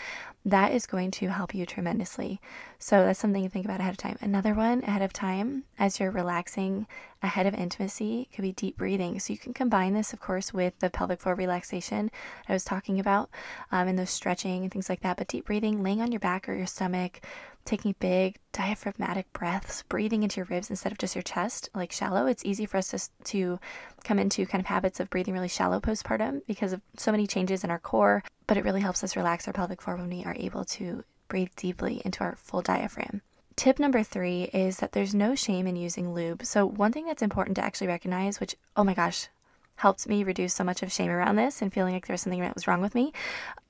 That 0.45 0.73
is 0.73 0.87
going 0.87 1.11
to 1.13 1.29
help 1.29 1.55
you 1.55 1.67
tremendously. 1.67 2.41
So 2.79 3.05
that's 3.05 3.21
something 3.21 3.45
to 3.45 3.49
think 3.49 3.65
about 3.65 3.81
ahead 3.81 3.93
of 3.93 3.99
time. 3.99 4.17
Another 4.21 4.55
one 4.55 4.83
ahead 4.83 5.03
of 5.03 5.13
time 5.13 5.65
as 5.79 6.01
you're 6.01 6.11
relaxing 6.11 6.87
ahead 7.23 7.47
of 7.47 7.55
intimacy 7.55 8.29
could 8.35 8.43
be 8.43 8.53
deep 8.53 8.77
breathing. 8.77 9.21
So 9.21 9.33
you 9.33 9.39
can 9.39 9.55
combine 9.55 9.95
this, 9.95 10.13
of 10.13 10.21
course, 10.21 10.53
with 10.53 10.77
the 10.81 10.91
pelvic 10.91 11.21
floor 11.21 11.37
relaxation 11.37 12.11
I 12.49 12.53
was 12.53 12.65
talking 12.65 12.99
about 12.99 13.31
um, 13.71 13.87
and 13.87 13.99
those 13.99 14.11
stretching 14.11 14.63
and 14.65 14.73
things 14.73 14.89
like 14.89 15.03
that. 15.03 15.17
But 15.17 15.29
deep 15.29 15.47
breathing, 15.47 15.83
laying 15.83 16.01
on 16.01 16.11
your 16.11 16.19
back 16.19 16.49
or 16.49 16.55
your 16.55 16.67
stomach, 16.67 17.21
taking 17.65 17.95
big 17.99 18.39
diaphragmatic 18.53 19.33
breaths, 19.33 19.83
breathing 19.89 20.23
into 20.23 20.39
your 20.39 20.47
ribs 20.47 20.71
instead 20.71 20.93
of 20.93 20.99
just 20.99 21.15
your 21.15 21.23
chest, 21.23 21.71
like 21.75 21.93
shallow. 21.93 22.27
It's 22.27 22.45
easy 22.45 22.67
for 22.67 22.77
us 22.77 22.89
to, 22.89 23.25
to 23.25 23.61
come 24.05 24.19
into 24.19 24.47
kind 24.47 24.61
of 24.61 24.67
habits 24.67 25.01
of 25.01 25.11
breathing 25.11 25.35
really 25.35 25.49
shallow 25.49 25.81
postpartum 25.81 26.43
because 26.47 26.73
of 26.73 26.81
so 26.97 27.13
many 27.13 27.27
changes 27.27 27.65
in 27.65 27.71
our 27.71 27.79
core, 27.79 28.23
but 28.47 28.57
it 28.57 28.65
really 28.65 28.81
helps 28.81 29.05
us 29.05 29.17
relax 29.17 29.47
our 29.47 29.53
pelvic 29.53 29.81
floor 29.81 29.97
when 29.97 30.09
we 30.09 30.25
are 30.25 30.37
able 30.39 30.65
to 30.65 31.05
breathe 31.29 31.51
deeply 31.57 32.03
into 32.05 32.21
our 32.21 32.37
full 32.37 32.63
diaphragm. 32.63 33.23
Tip 33.57 33.79
number 33.79 34.03
three 34.03 34.45
is 34.53 34.79
that 34.79 34.93
there's 34.93 35.15
no 35.15 35.35
shame 35.35 35.67
in 35.67 35.77
using 35.77 36.15
lube. 36.15 36.45
So, 36.45 36.67
one 36.67 36.91
thing 36.91 37.07
that's 37.07 37.23
important 37.23 37.57
to 37.57 37.65
actually 37.65 37.87
recognize, 37.87 38.41
which, 38.41 38.57
oh 38.77 38.85
my 38.85 38.95
gosh, 38.95 39.29
helped 39.77 40.07
me 40.07 40.23
reduce 40.23 40.55
so 40.55 40.65
much 40.65 40.83
of 40.83 40.93
shame 40.93 41.11
around 41.11 41.37
this 41.37 41.61
and 41.61 41.73
feeling 41.73 41.95
like 41.95 42.07
there 42.07 42.15
was 42.15 42.21
something 42.21 42.41
that 42.41 42.55
was 42.55 42.69
wrong 42.69 42.81
with 42.81 42.95
me. 42.95 43.13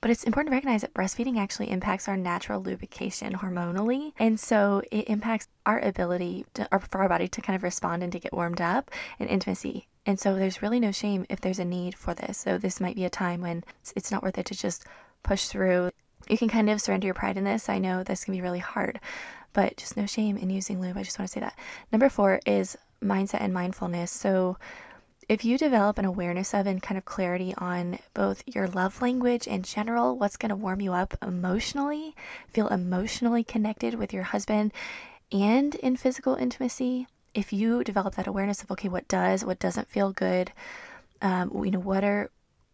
But 0.01 0.11
it's 0.11 0.25
important 0.25 0.51
to 0.51 0.57
recognize 0.57 0.83
that 0.83 0.95
breastfeeding 0.95 1.39
actually 1.39 1.71
impacts 1.71 2.09
our 2.09 2.17
natural 2.17 2.61
lubrication 2.61 3.35
hormonally. 3.35 4.13
And 4.19 4.39
so 4.39 4.83
it 4.91 5.09
impacts 5.09 5.49
our 5.65 5.79
ability 5.79 6.45
to, 6.55 6.69
or 6.73 6.81
for 6.81 7.01
our 7.01 7.09
body 7.09 7.29
to 7.29 7.41
kind 7.41 7.57
of 7.57 7.63
respond 7.63 8.03
and 8.03 8.13
to 8.13 8.19
get 8.19 8.33
warmed 8.33 8.61
up 8.61 8.91
in 9.19 9.29
intimacy. 9.29 9.87
And 10.05 10.19
so 10.19 10.35
there's 10.35 10.61
really 10.61 10.81
no 10.81 10.91
shame 10.91 11.25
if 11.31 11.41
there's 11.41 11.61
a 11.61 11.65
need 11.65 11.95
for 11.95 12.15
this. 12.15 12.39
So 12.39 12.59
this 12.59 12.81
might 12.81 12.97
be 12.97 13.05
a 13.05 13.11
time 13.11 13.41
when 13.41 13.65
it's 13.97 14.11
not 14.11 14.23
worth 14.23 14.39
it 14.39 14.47
to 14.47 14.55
just 14.55 14.85
push 15.23 15.47
through. 15.47 15.91
You 16.29 16.37
can 16.39 16.49
kind 16.49 16.69
of 16.69 16.81
surrender 16.81 17.07
your 17.07 17.15
pride 17.15 17.37
in 17.37 17.45
this. 17.45 17.69
I 17.69 17.79
know 17.79 18.03
this 18.03 18.25
can 18.25 18.35
be 18.35 18.41
really 18.41 18.59
hard, 18.59 19.01
but 19.53 19.77
just 19.77 19.97
no 19.97 20.07
shame 20.07 20.37
in 20.37 20.51
using 20.51 20.81
lube. 20.81 20.97
I 20.97 21.03
just 21.03 21.19
want 21.19 21.29
to 21.29 21.33
say 21.33 21.41
that. 21.41 21.59
Number 21.93 22.09
four 22.09 22.41
is 22.45 22.77
mindset 23.03 23.41
and 23.41 23.55
mindfulness. 23.55 24.11
So 24.11 24.57
if 25.33 25.47
you 25.47 25.57
develop 25.57 25.97
an 25.97 26.05
awareness 26.05 26.53
of 26.53 26.67
and 26.67 26.83
kind 26.83 26.99
of 26.99 27.07
clarity 27.07 27.55
on 27.57 27.99
both 28.13 28.43
your 28.47 28.69
love 28.69 29.01
language 29.01 29.47
in 29.47 29.63
general, 29.63 30.19
what's 30.19 30.37
going 30.37 30.51
to 30.51 30.55
warm 30.55 30.79
you 30.83 30.93
up 30.93 31.17
emotionally, 31.23 32.15
feel 32.53 32.69
emotionally 32.69 33.43
connected 33.43 33.95
with 33.95 34.13
your 34.13 34.25
husband, 34.25 34.75
and 35.33 35.75
in 35.77 35.97
physical 35.97 36.35
intimacy, 36.35 37.07
if 37.33 37.51
you 37.51 37.83
develop 37.83 38.15
that 38.17 38.27
awareness 38.27 38.63
of 38.63 38.71
okay, 38.73 38.91
what 38.91 39.09
does, 39.09 39.43
what 39.43 39.59
doesn't 39.59 39.89
feel 39.89 40.13
good, 40.13 40.53
um, 41.23 41.51
you 41.65 41.71
know, 41.71 41.81
what 41.81 42.05
are 42.05 42.31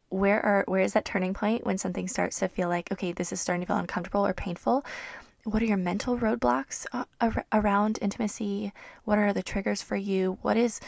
where 0.09 0.45
are 0.45 0.65
where 0.67 0.81
is 0.81 0.95
that 0.95 1.05
turning 1.05 1.35
point 1.35 1.65
when 1.65 1.79
something 1.79 2.09
starts 2.09 2.41
to 2.41 2.49
feel 2.49 2.69
like 2.69 2.91
okay, 2.91 3.13
this 3.13 3.33
is 3.33 3.41
starting 3.41 3.61
to 3.61 3.69
feel 3.69 3.77
uncomfortable 3.77 4.27
or 4.27 4.35
painful? 4.35 4.85
What 5.45 5.63
are 5.63 5.67
your 5.67 5.77
mental 5.77 6.19
roadblocks 6.19 6.87
uh, 6.93 7.31
around 7.53 8.01
intimacy? 8.03 8.73
What 9.05 9.17
are 9.19 9.33
the 9.33 9.45
triggers 9.45 9.81
for 9.81 9.95
you? 9.95 10.39
What 10.43 10.57
is 10.57 10.81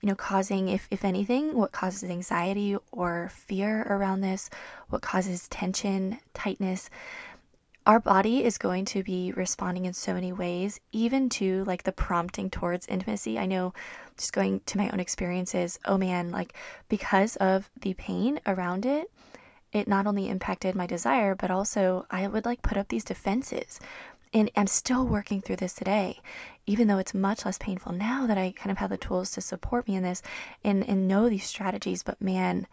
you 0.00 0.08
know 0.08 0.14
causing 0.14 0.68
if 0.68 0.86
if 0.90 1.04
anything 1.04 1.56
what 1.56 1.72
causes 1.72 2.08
anxiety 2.08 2.76
or 2.92 3.30
fear 3.34 3.82
around 3.82 4.20
this 4.20 4.48
what 4.88 5.02
causes 5.02 5.48
tension 5.48 6.18
tightness 6.34 6.88
our 7.88 7.98
body 7.98 8.44
is 8.44 8.58
going 8.58 8.84
to 8.84 9.02
be 9.02 9.32
responding 9.32 9.86
in 9.86 9.94
so 9.94 10.12
many 10.12 10.30
ways, 10.30 10.78
even 10.92 11.30
to 11.30 11.64
like 11.64 11.84
the 11.84 11.90
prompting 11.90 12.50
towards 12.50 12.86
intimacy. 12.86 13.38
I 13.38 13.46
know 13.46 13.72
just 14.18 14.34
going 14.34 14.60
to 14.66 14.76
my 14.76 14.90
own 14.90 15.00
experiences, 15.00 15.78
oh 15.86 15.96
man, 15.96 16.30
like 16.30 16.52
because 16.90 17.36
of 17.36 17.70
the 17.80 17.94
pain 17.94 18.40
around 18.46 18.84
it, 18.84 19.10
it 19.72 19.88
not 19.88 20.06
only 20.06 20.28
impacted 20.28 20.74
my 20.74 20.86
desire, 20.86 21.34
but 21.34 21.50
also 21.50 22.04
I 22.10 22.28
would 22.28 22.44
like 22.44 22.60
put 22.60 22.76
up 22.76 22.88
these 22.88 23.04
defenses. 23.04 23.80
And 24.34 24.50
I'm 24.54 24.66
still 24.66 25.06
working 25.06 25.40
through 25.40 25.56
this 25.56 25.72
today, 25.72 26.20
even 26.68 26.86
though 26.86 26.98
it's 26.98 27.14
much 27.14 27.44
less 27.44 27.58
painful 27.58 27.92
now 27.92 28.26
that 28.26 28.38
I 28.38 28.52
kind 28.52 28.70
of 28.70 28.78
have 28.78 28.90
the 28.90 28.98
tools 28.98 29.30
to 29.32 29.40
support 29.40 29.88
me 29.88 29.96
in 29.96 30.02
this 30.02 30.22
and, 30.62 30.86
and 30.86 31.08
know 31.08 31.28
these 31.28 31.44
strategies. 31.44 32.02
But 32.02 32.20
man, 32.20 32.66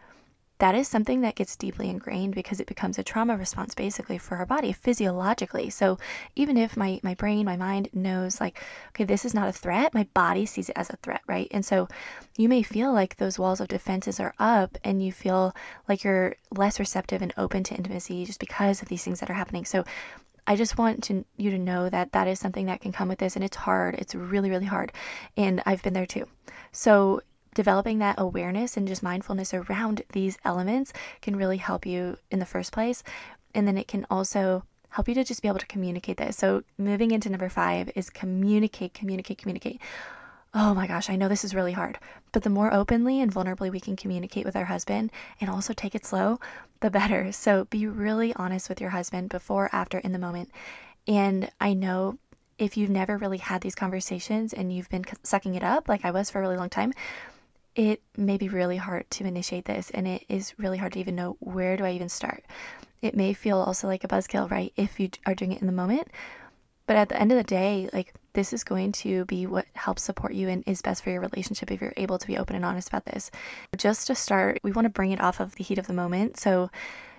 that 0.58 0.74
is 0.74 0.86
something 0.86 1.22
that 1.22 1.34
gets 1.34 1.56
deeply 1.56 1.88
ingrained 1.88 2.34
because 2.34 2.60
it 2.60 2.66
becomes 2.66 2.98
a 2.98 3.02
trauma 3.02 3.36
response 3.36 3.74
basically 3.74 4.18
for 4.18 4.36
our 4.36 4.46
body 4.46 4.72
physiologically. 4.72 5.70
So 5.70 5.98
even 6.34 6.56
if 6.56 6.76
my 6.76 7.00
my 7.02 7.14
brain, 7.14 7.46
my 7.46 7.56
mind 7.56 7.88
knows 7.94 8.40
like, 8.40 8.62
okay, 8.90 9.04
this 9.04 9.24
is 9.24 9.34
not 9.34 9.48
a 9.48 9.52
threat, 9.52 9.94
my 9.94 10.06
body 10.12 10.44
sees 10.44 10.68
it 10.68 10.76
as 10.76 10.90
a 10.90 10.96
threat, 10.96 11.22
right? 11.26 11.48
And 11.50 11.64
so 11.64 11.88
you 12.36 12.48
may 12.48 12.62
feel 12.62 12.92
like 12.92 13.16
those 13.16 13.38
walls 13.38 13.60
of 13.60 13.68
defenses 13.68 14.20
are 14.20 14.34
up 14.38 14.76
and 14.84 15.02
you 15.02 15.12
feel 15.12 15.54
like 15.88 16.04
you're 16.04 16.36
less 16.54 16.78
receptive 16.78 17.22
and 17.22 17.32
open 17.36 17.62
to 17.64 17.74
intimacy 17.74 18.26
just 18.26 18.40
because 18.40 18.82
of 18.82 18.88
these 18.88 19.04
things 19.04 19.20
that 19.20 19.30
are 19.30 19.34
happening. 19.34 19.64
So 19.64 19.84
I 20.46 20.56
just 20.56 20.78
want 20.78 21.02
to 21.04 21.24
you 21.36 21.50
to 21.50 21.58
know 21.58 21.88
that 21.88 22.12
that 22.12 22.28
is 22.28 22.38
something 22.38 22.66
that 22.66 22.80
can 22.80 22.92
come 22.92 23.08
with 23.08 23.18
this 23.18 23.36
and 23.36 23.44
it's 23.44 23.56
hard. 23.56 23.94
It's 23.96 24.14
really 24.14 24.50
really 24.50 24.66
hard. 24.66 24.92
And 25.36 25.62
I've 25.66 25.82
been 25.82 25.94
there 25.94 26.06
too. 26.06 26.26
So 26.72 27.20
developing 27.54 27.98
that 27.98 28.16
awareness 28.18 28.76
and 28.76 28.86
just 28.86 29.02
mindfulness 29.02 29.54
around 29.54 30.02
these 30.12 30.38
elements 30.44 30.92
can 31.22 31.36
really 31.36 31.56
help 31.56 31.86
you 31.86 32.18
in 32.30 32.38
the 32.38 32.46
first 32.46 32.70
place. 32.70 33.02
And 33.54 33.66
then 33.66 33.78
it 33.78 33.88
can 33.88 34.06
also 34.10 34.62
help 34.90 35.08
you 35.08 35.14
to 35.14 35.24
just 35.24 35.42
be 35.42 35.48
able 35.48 35.58
to 35.58 35.66
communicate 35.66 36.18
this. 36.18 36.36
So, 36.36 36.62
moving 36.78 37.10
into 37.10 37.28
number 37.28 37.48
five 37.48 37.90
is 37.94 38.08
communicate, 38.10 38.94
communicate, 38.94 39.38
communicate. 39.38 39.80
Oh 40.58 40.72
my 40.72 40.86
gosh, 40.86 41.10
I 41.10 41.16
know 41.16 41.28
this 41.28 41.44
is 41.44 41.54
really 41.54 41.72
hard, 41.72 41.98
but 42.32 42.42
the 42.42 42.48
more 42.48 42.72
openly 42.72 43.20
and 43.20 43.30
vulnerably 43.30 43.70
we 43.70 43.78
can 43.78 43.94
communicate 43.94 44.46
with 44.46 44.56
our 44.56 44.64
husband 44.64 45.12
and 45.38 45.50
also 45.50 45.74
take 45.74 45.94
it 45.94 46.06
slow, 46.06 46.40
the 46.80 46.90
better. 46.90 47.30
So, 47.32 47.66
be 47.66 47.86
really 47.86 48.32
honest 48.36 48.70
with 48.70 48.80
your 48.80 48.88
husband 48.88 49.28
before, 49.28 49.68
after, 49.70 49.98
in 49.98 50.12
the 50.12 50.18
moment. 50.18 50.50
And 51.06 51.50
I 51.60 51.74
know 51.74 52.18
if 52.56 52.78
you've 52.78 52.88
never 52.88 53.18
really 53.18 53.36
had 53.36 53.60
these 53.60 53.74
conversations 53.74 54.54
and 54.54 54.72
you've 54.72 54.88
been 54.88 55.04
sucking 55.22 55.56
it 55.56 55.62
up, 55.62 55.90
like 55.90 56.06
I 56.06 56.10
was 56.10 56.30
for 56.30 56.38
a 56.38 56.40
really 56.40 56.56
long 56.56 56.70
time, 56.70 56.94
it 57.74 58.00
may 58.16 58.38
be 58.38 58.48
really 58.48 58.78
hard 58.78 59.10
to 59.10 59.26
initiate 59.26 59.66
this 59.66 59.90
and 59.90 60.08
it 60.08 60.24
is 60.30 60.54
really 60.58 60.78
hard 60.78 60.94
to 60.94 61.00
even 61.00 61.16
know 61.16 61.36
where 61.40 61.76
do 61.76 61.84
I 61.84 61.90
even 61.90 62.08
start. 62.08 62.44
It 63.02 63.14
may 63.14 63.34
feel 63.34 63.58
also 63.58 63.88
like 63.88 64.04
a 64.04 64.08
buzzkill, 64.08 64.50
right? 64.50 64.72
If 64.74 64.98
you 64.98 65.10
are 65.26 65.34
doing 65.34 65.52
it 65.52 65.60
in 65.60 65.66
the 65.66 65.72
moment. 65.74 66.08
But 66.86 66.96
at 66.96 67.10
the 67.10 67.20
end 67.20 67.30
of 67.30 67.36
the 67.36 67.44
day, 67.44 67.90
like 67.92 68.14
this 68.36 68.52
is 68.52 68.62
going 68.62 68.92
to 68.92 69.24
be 69.24 69.46
what 69.46 69.64
helps 69.72 70.02
support 70.02 70.34
you 70.34 70.50
and 70.50 70.62
is 70.66 70.82
best 70.82 71.02
for 71.02 71.08
your 71.10 71.22
relationship 71.22 71.72
if 71.72 71.80
you're 71.80 71.94
able 71.96 72.18
to 72.18 72.26
be 72.26 72.36
open 72.36 72.54
and 72.54 72.66
honest 72.66 72.86
about 72.86 73.06
this. 73.06 73.30
Just 73.78 74.06
to 74.08 74.14
start, 74.14 74.60
we 74.62 74.72
want 74.72 74.84
to 74.84 74.90
bring 74.90 75.10
it 75.10 75.22
off 75.22 75.40
of 75.40 75.54
the 75.54 75.64
heat 75.64 75.78
of 75.78 75.86
the 75.86 75.94
moment. 75.94 76.38
So 76.38 76.70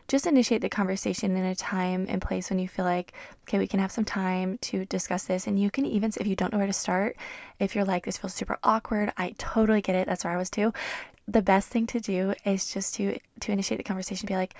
just 0.08 0.28
initiate 0.28 0.62
the 0.62 0.70
conversation 0.70 1.36
in 1.36 1.44
a 1.44 1.56
time 1.56 2.06
and 2.08 2.22
place 2.22 2.52
when 2.52 2.60
you 2.60 2.68
feel 2.68 2.86
like, 2.86 3.14
okay, 3.48 3.58
we 3.58 3.66
can 3.66 3.80
have 3.80 3.92
some 3.92 4.06
time 4.06 4.60
to 4.60 4.86
discuss 4.86 5.24
this. 5.24 5.48
And 5.48 5.60
you 5.60 5.72
can 5.72 5.88
even, 5.88 6.12
if 6.18 6.28
you 6.28 6.36
don't 6.36 6.54
know 6.54 6.60
where 6.60 6.68
to 6.68 6.72
start, 6.72 7.18
if 7.60 7.76
you're 7.76 7.84
like, 7.84 8.06
this 8.06 8.18
feels 8.18 8.36
super 8.36 8.60
awkward, 8.64 9.12
I 9.18 9.34
totally 9.40 9.82
get 9.82 9.96
it. 9.96 10.08
That's 10.08 10.24
where 10.24 10.34
I 10.34 10.38
was 10.38 10.52
too. 10.52 10.72
The 11.28 11.42
best 11.42 11.68
thing 11.70 11.88
to 11.88 12.00
do 12.00 12.36
is 12.46 12.72
just 12.72 12.94
to 12.96 13.18
to 13.40 13.52
initiate 13.52 13.80
the 13.80 13.84
conversation, 13.84 14.28
be 14.28 14.36
like, 14.36 14.54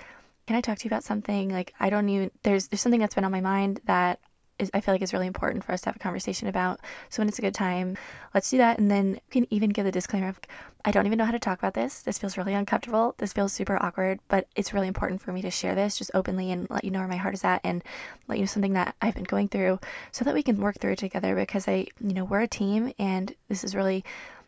can 0.48 0.56
I 0.56 0.60
talk 0.60 0.78
to 0.78 0.84
you 0.84 0.88
about 0.88 1.04
something? 1.04 1.50
Like, 1.50 1.72
I 1.78 1.88
don't 1.88 2.08
even, 2.08 2.32
there's, 2.42 2.66
there's 2.66 2.80
something 2.80 3.00
that's 3.00 3.14
been 3.14 3.24
on 3.24 3.30
my 3.30 3.40
mind 3.40 3.80
that 3.84 4.18
is, 4.58 4.70
I 4.74 4.80
feel 4.80 4.94
like 4.94 5.02
is 5.02 5.12
really 5.12 5.26
important 5.26 5.64
for 5.64 5.72
us 5.72 5.82
to 5.82 5.88
have 5.90 5.96
a 5.96 6.00
conversation 6.00 6.48
about. 6.48 6.80
So 7.08 7.20
when 7.20 7.28
it's 7.28 7.38
a 7.38 7.42
good 7.42 7.54
time, 7.54 7.96
let's 8.34 8.50
do 8.50 8.58
that. 8.58 8.78
And 8.78 8.90
then 8.90 9.14
you 9.14 9.20
can 9.30 9.46
even 9.50 9.70
give 9.70 9.84
the 9.84 9.92
disclaimer 9.92 10.28
of, 10.28 10.40
I 10.84 10.90
don't 10.90 11.06
even 11.06 11.18
know 11.18 11.24
how 11.24 11.32
to 11.32 11.38
talk 11.38 11.58
about 11.58 11.74
this. 11.74 12.02
This 12.02 12.18
feels 12.18 12.36
really 12.36 12.54
uncomfortable. 12.54 13.14
This 13.18 13.32
feels 13.32 13.52
super 13.52 13.82
awkward, 13.82 14.20
but 14.28 14.46
it's 14.56 14.72
really 14.72 14.88
important 14.88 15.20
for 15.20 15.32
me 15.32 15.42
to 15.42 15.50
share 15.50 15.74
this 15.74 15.98
just 15.98 16.10
openly 16.14 16.50
and 16.50 16.68
let 16.70 16.84
you 16.84 16.90
know 16.90 17.00
where 17.00 17.08
my 17.08 17.16
heart 17.16 17.34
is 17.34 17.44
at 17.44 17.60
and 17.64 17.82
let 18.26 18.38
you 18.38 18.42
know 18.42 18.46
something 18.46 18.74
that 18.74 18.94
I've 19.02 19.14
been 19.14 19.24
going 19.24 19.48
through 19.48 19.80
so 20.12 20.24
that 20.24 20.34
we 20.34 20.42
can 20.42 20.60
work 20.60 20.78
through 20.78 20.92
it 20.92 20.98
together 20.98 21.34
because 21.34 21.68
I, 21.68 21.86
you 22.00 22.14
know, 22.14 22.24
we're 22.24 22.40
a 22.40 22.48
team 22.48 22.92
and 22.98 23.34
this 23.48 23.64
is 23.64 23.74
really 23.74 24.04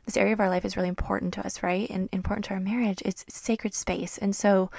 this 0.07 0.17
area 0.17 0.33
of 0.33 0.41
our 0.41 0.49
life 0.49 0.65
is 0.65 0.77
really 0.77 0.89
important 0.89 1.35
to 1.35 1.45
us, 1.45 1.63
right? 1.63 1.89
And 1.91 2.09
important 2.13 2.47
to 2.47 2.55
our 2.55 2.61
marriage. 2.61 3.03
It's 3.05 3.25
sacred 3.29 3.75
space. 3.75 4.19
And 4.19 4.35
so 4.35 4.71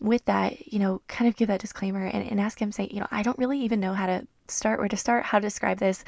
with 0.00 0.24
that, 0.24 0.72
you 0.72 0.78
know, 0.78 1.00
kind 1.08 1.28
of 1.28 1.36
give 1.36 1.48
that 1.48 1.60
disclaimer 1.60 2.04
and, 2.04 2.28
and 2.28 2.40
ask 2.40 2.60
him, 2.60 2.72
say, 2.72 2.88
you 2.90 3.00
know, 3.00 3.06
I 3.10 3.22
don't 3.22 3.38
really 3.38 3.60
even 3.60 3.80
know 3.80 3.94
how 3.94 4.06
to 4.06 4.26
start, 4.48 4.78
where 4.78 4.88
to 4.88 4.96
start, 4.96 5.24
how 5.24 5.38
to 5.38 5.46
describe 5.46 5.78
this. 5.78 6.04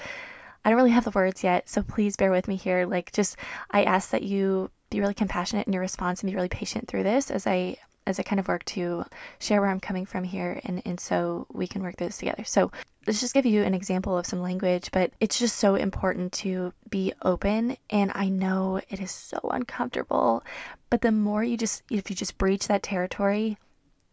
I 0.65 0.71
don't 0.71 0.77
really 0.77 0.91
have 0.91 1.05
the 1.05 1.11
words 1.11 1.45
yet, 1.45 1.69
so 1.69 1.83
please 1.83 2.17
bear 2.17 2.31
with 2.31 2.49
me 2.49 2.57
here. 2.57 2.87
Like, 2.87 3.13
just 3.13 3.37
I 3.71 3.85
ask 3.85 4.11
that 4.11 4.23
you 4.23 4.71
be 4.91 5.01
really 5.01 5.15
compassionate 5.15 5.67
in 5.67 5.73
your 5.73 5.83
response 5.83 6.23
and 6.23 6.31
be 6.31 6.37
really 6.37 6.49
patient 6.49 6.89
through 6.89 7.03
this 7.03 7.31
as 7.31 7.47
I 7.47 7.77
as 8.07 8.21
I 8.21 8.23
kind 8.23 8.39
of 8.39 8.47
work 8.47 8.65
to 8.67 9.05
share 9.41 9.61
where 9.61 9.71
I'm 9.71 9.81
coming 9.81 10.07
from 10.07 10.23
here 10.23 10.61
and, 10.65 10.81
and 10.85 11.01
so 11.01 11.47
we 11.53 11.67
can 11.67 11.83
work 11.83 11.97
this 11.97 12.19
together. 12.19 12.45
So 12.45 12.71
let's 13.07 13.21
just 13.21 13.35
give 13.35 13.47
you 13.47 13.65
an 13.65 13.75
example 13.75 14.17
of 14.17 14.27
some 14.27 14.41
language, 14.41 14.91
but 14.93 15.11
it's 15.19 15.39
just 15.39 15.57
so 15.57 15.75
important 15.75 16.33
to 16.35 16.73
be 16.89 17.13
open. 17.23 17.77
And 17.91 18.13
I 18.15 18.29
know 18.29 18.81
it 18.89 19.01
is 19.01 19.11
so 19.11 19.41
uncomfortable, 19.51 20.45
but 20.89 21.03
the 21.03 21.11
more 21.11 21.43
you 21.43 21.57
just, 21.57 21.83
if 21.91 22.09
you 22.09 22.15
just 22.15 22.39
breach 22.39 22.69
that 22.69 22.85
territory, 22.85 23.59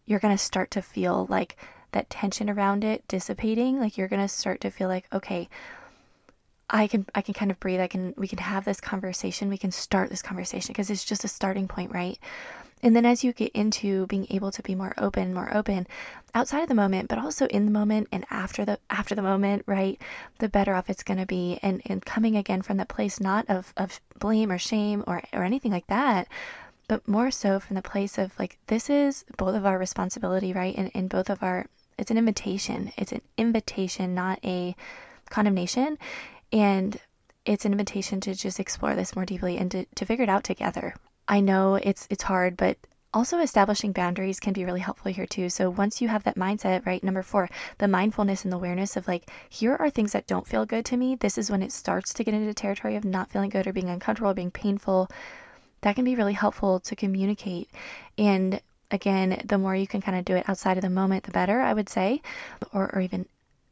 you're 0.06 0.20
to 0.20 0.38
start 0.38 0.72
to 0.72 0.82
feel 0.82 1.28
like 1.30 1.56
that 1.94 2.10
tension 2.10 2.50
around 2.50 2.84
it 2.84 3.08
dissipating 3.08 3.80
like 3.80 3.98
you're 3.98 4.08
going 4.08 4.22
to 4.22 4.28
start 4.28 4.62
to 4.62 4.70
feel 4.70 4.88
like 4.88 5.08
okay 5.14 5.50
I 6.70 6.88
can 6.88 7.06
I 7.14 7.22
can 7.22 7.34
kind 7.34 7.52
of 7.52 7.60
breathe 7.60 7.80
I 7.80 7.88
can 7.88 8.14
we 8.18 8.28
can 8.28 8.40
have 8.40 8.66
this 8.66 8.82
conversation 8.82 9.50
we 9.50 9.58
can 9.58 9.72
start 9.72 10.10
this 10.10 10.22
conversation 10.22 10.74
because 10.74 10.90
it's 10.90 11.06
just 11.06 11.24
a 11.24 11.28
starting 11.28 11.68
point 11.68 11.92
right? 11.94 12.18
And 12.82 12.94
then 12.94 13.06
as 13.06 13.24
you 13.24 13.32
get 13.32 13.54
into 13.54 14.08
being 14.08 14.28
able 14.30 14.52
to 14.52 14.62
be 14.62 14.76
more 14.76 14.94
open 14.98 15.34
more 15.34 15.56
open 15.56 15.88
outside 16.34 16.64
of 16.64 16.70
the 16.70 16.76
moment 16.76 17.10
but 17.10 17.20
also 17.20 17.46
in 17.48 17.66
the 17.66 17.72
moment 17.72 18.08
and 18.12 18.26
after 18.30 18.66
the 18.66 18.80
after 18.90 19.14
the 19.16 19.22
moment 19.22 19.64
right 19.68 20.02
the 20.40 20.50
better 20.50 20.74
off 20.74 20.90
it's 20.90 21.04
going 21.04 21.20
to 21.20 21.26
be. 21.26 21.60
And 21.62 21.82
and 21.86 22.04
coming 22.06 22.36
again 22.36 22.62
from 22.62 22.78
that 22.78 22.90
place 22.90 23.20
not 23.20 23.50
of 23.50 23.74
of 23.78 24.02
blame 24.20 24.52
or 24.52 24.58
shame 24.58 25.04
or 25.06 25.22
or 25.32 25.44
anything 25.44 25.72
like 25.72 25.88
that 25.88 26.28
but 26.88 27.08
more 27.08 27.32
so 27.32 27.60
from 27.60 27.76
the 27.76 27.82
place 27.82 28.18
of 28.18 28.38
like 28.40 28.58
this 28.68 28.90
is 28.90 29.26
both 29.38 29.56
of 29.56 29.66
our 29.66 29.78
responsibility 29.78 30.54
right 30.54 30.76
and, 30.76 30.90
in 30.90 31.08
both 31.08 31.30
of 31.30 31.42
our 31.44 31.68
it's 31.98 32.12
an 32.12 32.18
invitation. 32.18 32.92
It's 32.98 33.12
an 33.12 33.22
invitation, 33.38 34.14
not 34.14 34.40
a 34.44 34.76
condemnation. 35.30 35.98
And 36.52 37.00
it's 37.46 37.66
an 37.66 37.72
invitation 37.72 38.22
to 38.22 38.36
just 38.36 38.60
explore 38.60 38.96
this 38.96 39.16
more 39.16 39.26
deeply 39.26 39.58
and 39.58 39.70
to, 39.72 39.86
to 39.96 40.06
figure 40.06 40.24
it 40.24 40.30
out 40.30 40.44
together. 40.44 40.96
I 41.28 41.40
know 41.40 41.76
it's 41.76 42.08
it's 42.10 42.24
hard, 42.24 42.58
but 42.58 42.78
also 43.14 43.40
establishing 43.40 43.92
boundaries 43.92 44.40
can 44.40 44.54
be 44.54 44.66
really 44.66 44.80
helpful 44.80 45.12
here 45.12 45.26
too. 45.26 45.50
So 45.50 45.70
once 45.70 46.02
you 46.02 46.08
have 46.08 46.24
that 46.24 46.36
mindset, 46.36 46.86
right, 46.86 47.04
number 47.04 47.22
4, 47.22 47.50
the 47.78 47.88
mindfulness 47.88 48.44
and 48.44 48.52
the 48.52 48.58
awareness 48.58 48.98
of 48.98 49.08
like 49.08 49.30
here 49.50 49.76
are 49.76 49.90
things 49.90 50.14
that 50.14 50.28
don't 50.28 50.48
feel 50.48 50.66
good 50.66 50.86
to 50.86 50.98
me. 50.98 51.16
This 51.16 51.38
is 51.38 51.52
when 51.52 51.62
it 51.62 51.72
starts 51.72 52.14
to 52.14 52.24
get 52.24 52.34
into 52.34 52.48
the 52.48 52.54
territory 52.54 52.96
of 52.96 53.06
not 53.06 53.30
feeling 53.30 53.50
good 53.50 53.68
or 53.68 53.74
being 53.74 53.90
uncomfortable, 53.90 54.32
or 54.32 54.36
being 54.36 54.52
painful. 54.52 55.10
That 55.82 55.96
can 55.96 56.06
be 56.06 56.16
really 56.16 56.34
helpful 56.34 56.80
to 56.80 56.96
communicate. 56.96 57.70
And 58.18 58.62
again, 58.94 59.42
the 59.44 59.58
more 59.58 59.76
you 59.76 59.88
can 59.88 60.02
kind 60.02 60.18
of 60.18 60.24
do 60.24 60.36
it 60.36 60.48
outside 60.48 60.78
of 60.78 60.84
the 60.84 60.90
moment, 60.90 61.24
the 61.24 61.32
better, 61.32 61.60
I 61.60 61.74
would 61.74 61.90
say, 61.90 62.22
or, 62.72 62.94
or 62.96 63.02
even 63.02 63.26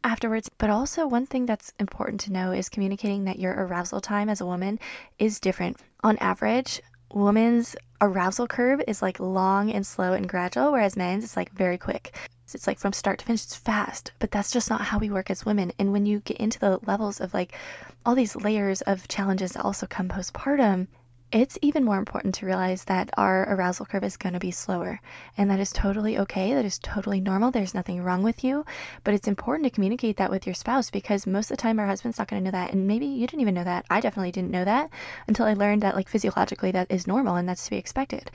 afterwards. 0.03 0.49
But 0.57 0.69
also, 0.69 1.07
one 1.07 1.27
thing 1.27 1.45
that's 1.45 1.73
important 1.79 2.19
to 2.21 2.33
know 2.33 2.51
is 2.51 2.69
communicating 2.69 3.25
that 3.25 3.39
your 3.39 3.53
arousal 3.53 4.01
time 4.01 4.29
as 4.29 4.41
a 4.41 4.45
woman 4.45 4.79
is 5.19 5.39
different. 5.39 5.77
On 6.03 6.17
average, 6.17 6.81
women's 7.13 7.75
arousal 8.01 8.47
curve 8.47 8.81
is 8.87 9.01
like 9.01 9.19
long 9.19 9.71
and 9.71 9.85
slow 9.85 10.13
and 10.13 10.27
gradual, 10.27 10.71
whereas 10.71 10.97
men's 10.97 11.23
is 11.23 11.37
like 11.37 11.51
very 11.51 11.77
quick. 11.77 12.15
It's 12.53 12.67
like 12.67 12.79
from 12.79 12.91
start 12.91 13.19
to 13.19 13.25
finish, 13.25 13.43
it's 13.43 13.55
fast, 13.55 14.11
but 14.19 14.31
that's 14.31 14.51
just 14.51 14.69
not 14.69 14.81
how 14.81 14.99
we 14.99 15.09
work 15.09 15.29
as 15.29 15.45
women. 15.45 15.71
And 15.79 15.93
when 15.93 16.05
you 16.05 16.19
get 16.19 16.35
into 16.35 16.59
the 16.59 16.79
levels 16.85 17.21
of 17.21 17.33
like 17.33 17.53
all 18.05 18.13
these 18.13 18.35
layers 18.35 18.81
of 18.81 19.07
challenges 19.07 19.53
that 19.53 19.63
also 19.63 19.87
come 19.87 20.09
postpartum, 20.09 20.87
it's 21.31 21.57
even 21.61 21.85
more 21.85 21.97
important 21.97 22.35
to 22.35 22.45
realize 22.45 22.83
that 22.85 23.09
our 23.17 23.43
arousal 23.53 23.85
curve 23.85 24.03
is 24.03 24.17
going 24.17 24.33
to 24.33 24.39
be 24.39 24.51
slower. 24.51 24.99
And 25.37 25.49
that 25.49 25.59
is 25.59 25.71
totally 25.71 26.17
okay. 26.19 26.53
That 26.53 26.65
is 26.65 26.77
totally 26.79 27.21
normal. 27.21 27.51
There's 27.51 27.73
nothing 27.73 28.03
wrong 28.03 28.21
with 28.21 28.43
you. 28.43 28.65
But 29.03 29.13
it's 29.13 29.27
important 29.27 29.65
to 29.65 29.69
communicate 29.73 30.17
that 30.17 30.29
with 30.29 30.45
your 30.45 30.55
spouse 30.55 30.89
because 30.89 31.25
most 31.25 31.49
of 31.49 31.57
the 31.57 31.61
time 31.61 31.79
our 31.79 31.87
husband's 31.87 32.17
not 32.17 32.27
going 32.27 32.43
to 32.43 32.45
know 32.45 32.57
that. 32.57 32.73
And 32.73 32.87
maybe 32.87 33.05
you 33.05 33.27
didn't 33.27 33.41
even 33.41 33.53
know 33.53 33.63
that. 33.63 33.85
I 33.89 34.01
definitely 34.01 34.31
didn't 34.31 34.51
know 34.51 34.65
that 34.65 34.89
until 35.27 35.45
I 35.45 35.53
learned 35.53 35.81
that, 35.83 35.95
like, 35.95 36.09
physiologically, 36.09 36.71
that 36.71 36.91
is 36.91 37.07
normal 37.07 37.35
and 37.37 37.47
that's 37.47 37.63
to 37.65 37.69
be 37.69 37.77
expected. 37.77 38.29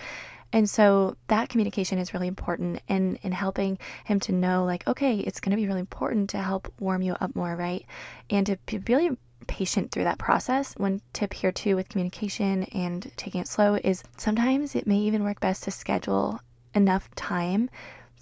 And 0.53 0.71
so 0.71 1.17
that 1.27 1.49
communication 1.49 1.99
is 1.99 2.15
really 2.15 2.29
important 2.29 2.81
in, 2.89 3.17
in 3.23 3.33
helping 3.33 3.79
him 4.05 4.21
to 4.21 4.33
know, 4.33 4.65
like, 4.65 4.87
okay, 4.87 5.19
it's 5.19 5.41
going 5.41 5.51
to 5.51 5.57
be 5.57 5.67
really 5.67 5.81
important 5.81 6.31
to 6.31 6.39
help 6.39 6.73
warm 6.79 7.03
you 7.03 7.15
up 7.21 7.35
more, 7.35 7.55
right? 7.57 7.85
And 8.31 8.47
to 8.47 8.79
be 8.79 9.11
patient 9.47 9.91
through 9.91 10.05
that 10.05 10.19
process. 10.19 10.75
One 10.77 11.01
tip 11.13 11.35
here, 11.35 11.53
too, 11.53 11.77
with 11.77 11.89
communication 11.89 12.65
and 12.65 13.11
taking 13.17 13.41
it 13.41 13.49
slow 13.49 13.79
is 13.83 14.03
sometimes 14.17 14.75
it 14.75 14.87
may 14.87 14.99
even 14.99 15.25
work 15.25 15.41
best 15.41 15.63
to 15.65 15.71
schedule 15.71 16.41
enough 16.75 17.09
time 17.15 17.71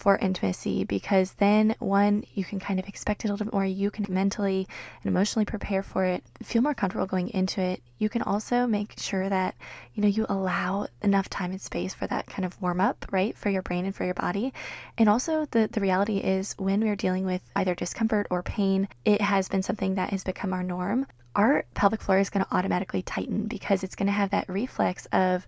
for 0.05 0.19
intimacy 0.19 0.85
because 0.85 1.33
then 1.39 1.75
one 1.79 2.23
you 2.35 2.45
can 2.45 2.61
kind 2.61 2.79
of 2.79 2.87
expect 2.87 3.25
it 3.25 3.29
a 3.29 3.33
little 3.33 3.47
bit 3.47 3.55
more. 3.55 3.65
You 3.65 3.91
can 3.91 4.05
mentally 4.11 4.69
and 5.03 5.11
emotionally 5.11 5.47
prepare 5.47 5.83
for 5.83 6.05
it 6.05 6.23
feel 6.43 6.61
more 6.61 6.75
comfortable 6.75 7.07
going 7.07 7.31
into 7.31 7.63
it. 7.63 7.83
You 7.97 8.11
can 8.11 8.21
also 8.21 8.67
make 8.67 8.99
sure 8.99 9.31
that 9.31 9.55
you 9.95 10.03
know 10.03 10.09
you 10.09 10.27
allow 10.29 10.89
enough 11.01 11.31
time 11.31 11.53
and 11.53 11.61
space 11.61 11.95
for 11.95 12.07
that 12.09 12.27
kind 12.27 12.45
of 12.45 12.61
warm 12.61 12.83
up 12.83 13.07
right 13.13 13.35
for 13.35 13.49
your 13.49 13.63
brain 13.63 13.87
and 13.87 13.97
for 13.97 14.05
your 14.05 14.13
body. 14.13 14.53
And 14.99 15.09
also 15.09 15.47
the 15.53 15.71
the 15.73 15.81
reality 15.81 16.19
is 16.19 16.55
when 16.59 16.83
we're 16.83 16.97
dealing 16.97 17.25
with 17.25 17.41
either 17.57 17.75
discomfort 17.75 18.27
or 18.29 18.43
pain 18.43 18.89
it 19.07 19.23
has 19.23 19.49
been 19.49 19.63
something 19.63 19.95
that 19.95 20.11
has 20.11 20.23
become 20.23 20.53
our 20.53 20.63
norm. 20.63 21.07
Our 21.35 21.65
pelvic 21.73 22.03
floor 22.03 22.19
is 22.19 22.29
going 22.29 22.45
to 22.45 22.55
automatically 22.55 23.01
tighten 23.01 23.47
because 23.47 23.83
it's 23.83 23.97
going 23.97 24.09
to 24.09 24.13
have 24.13 24.33
that 24.33 24.51
reflex 24.51 25.07
of 25.13 25.47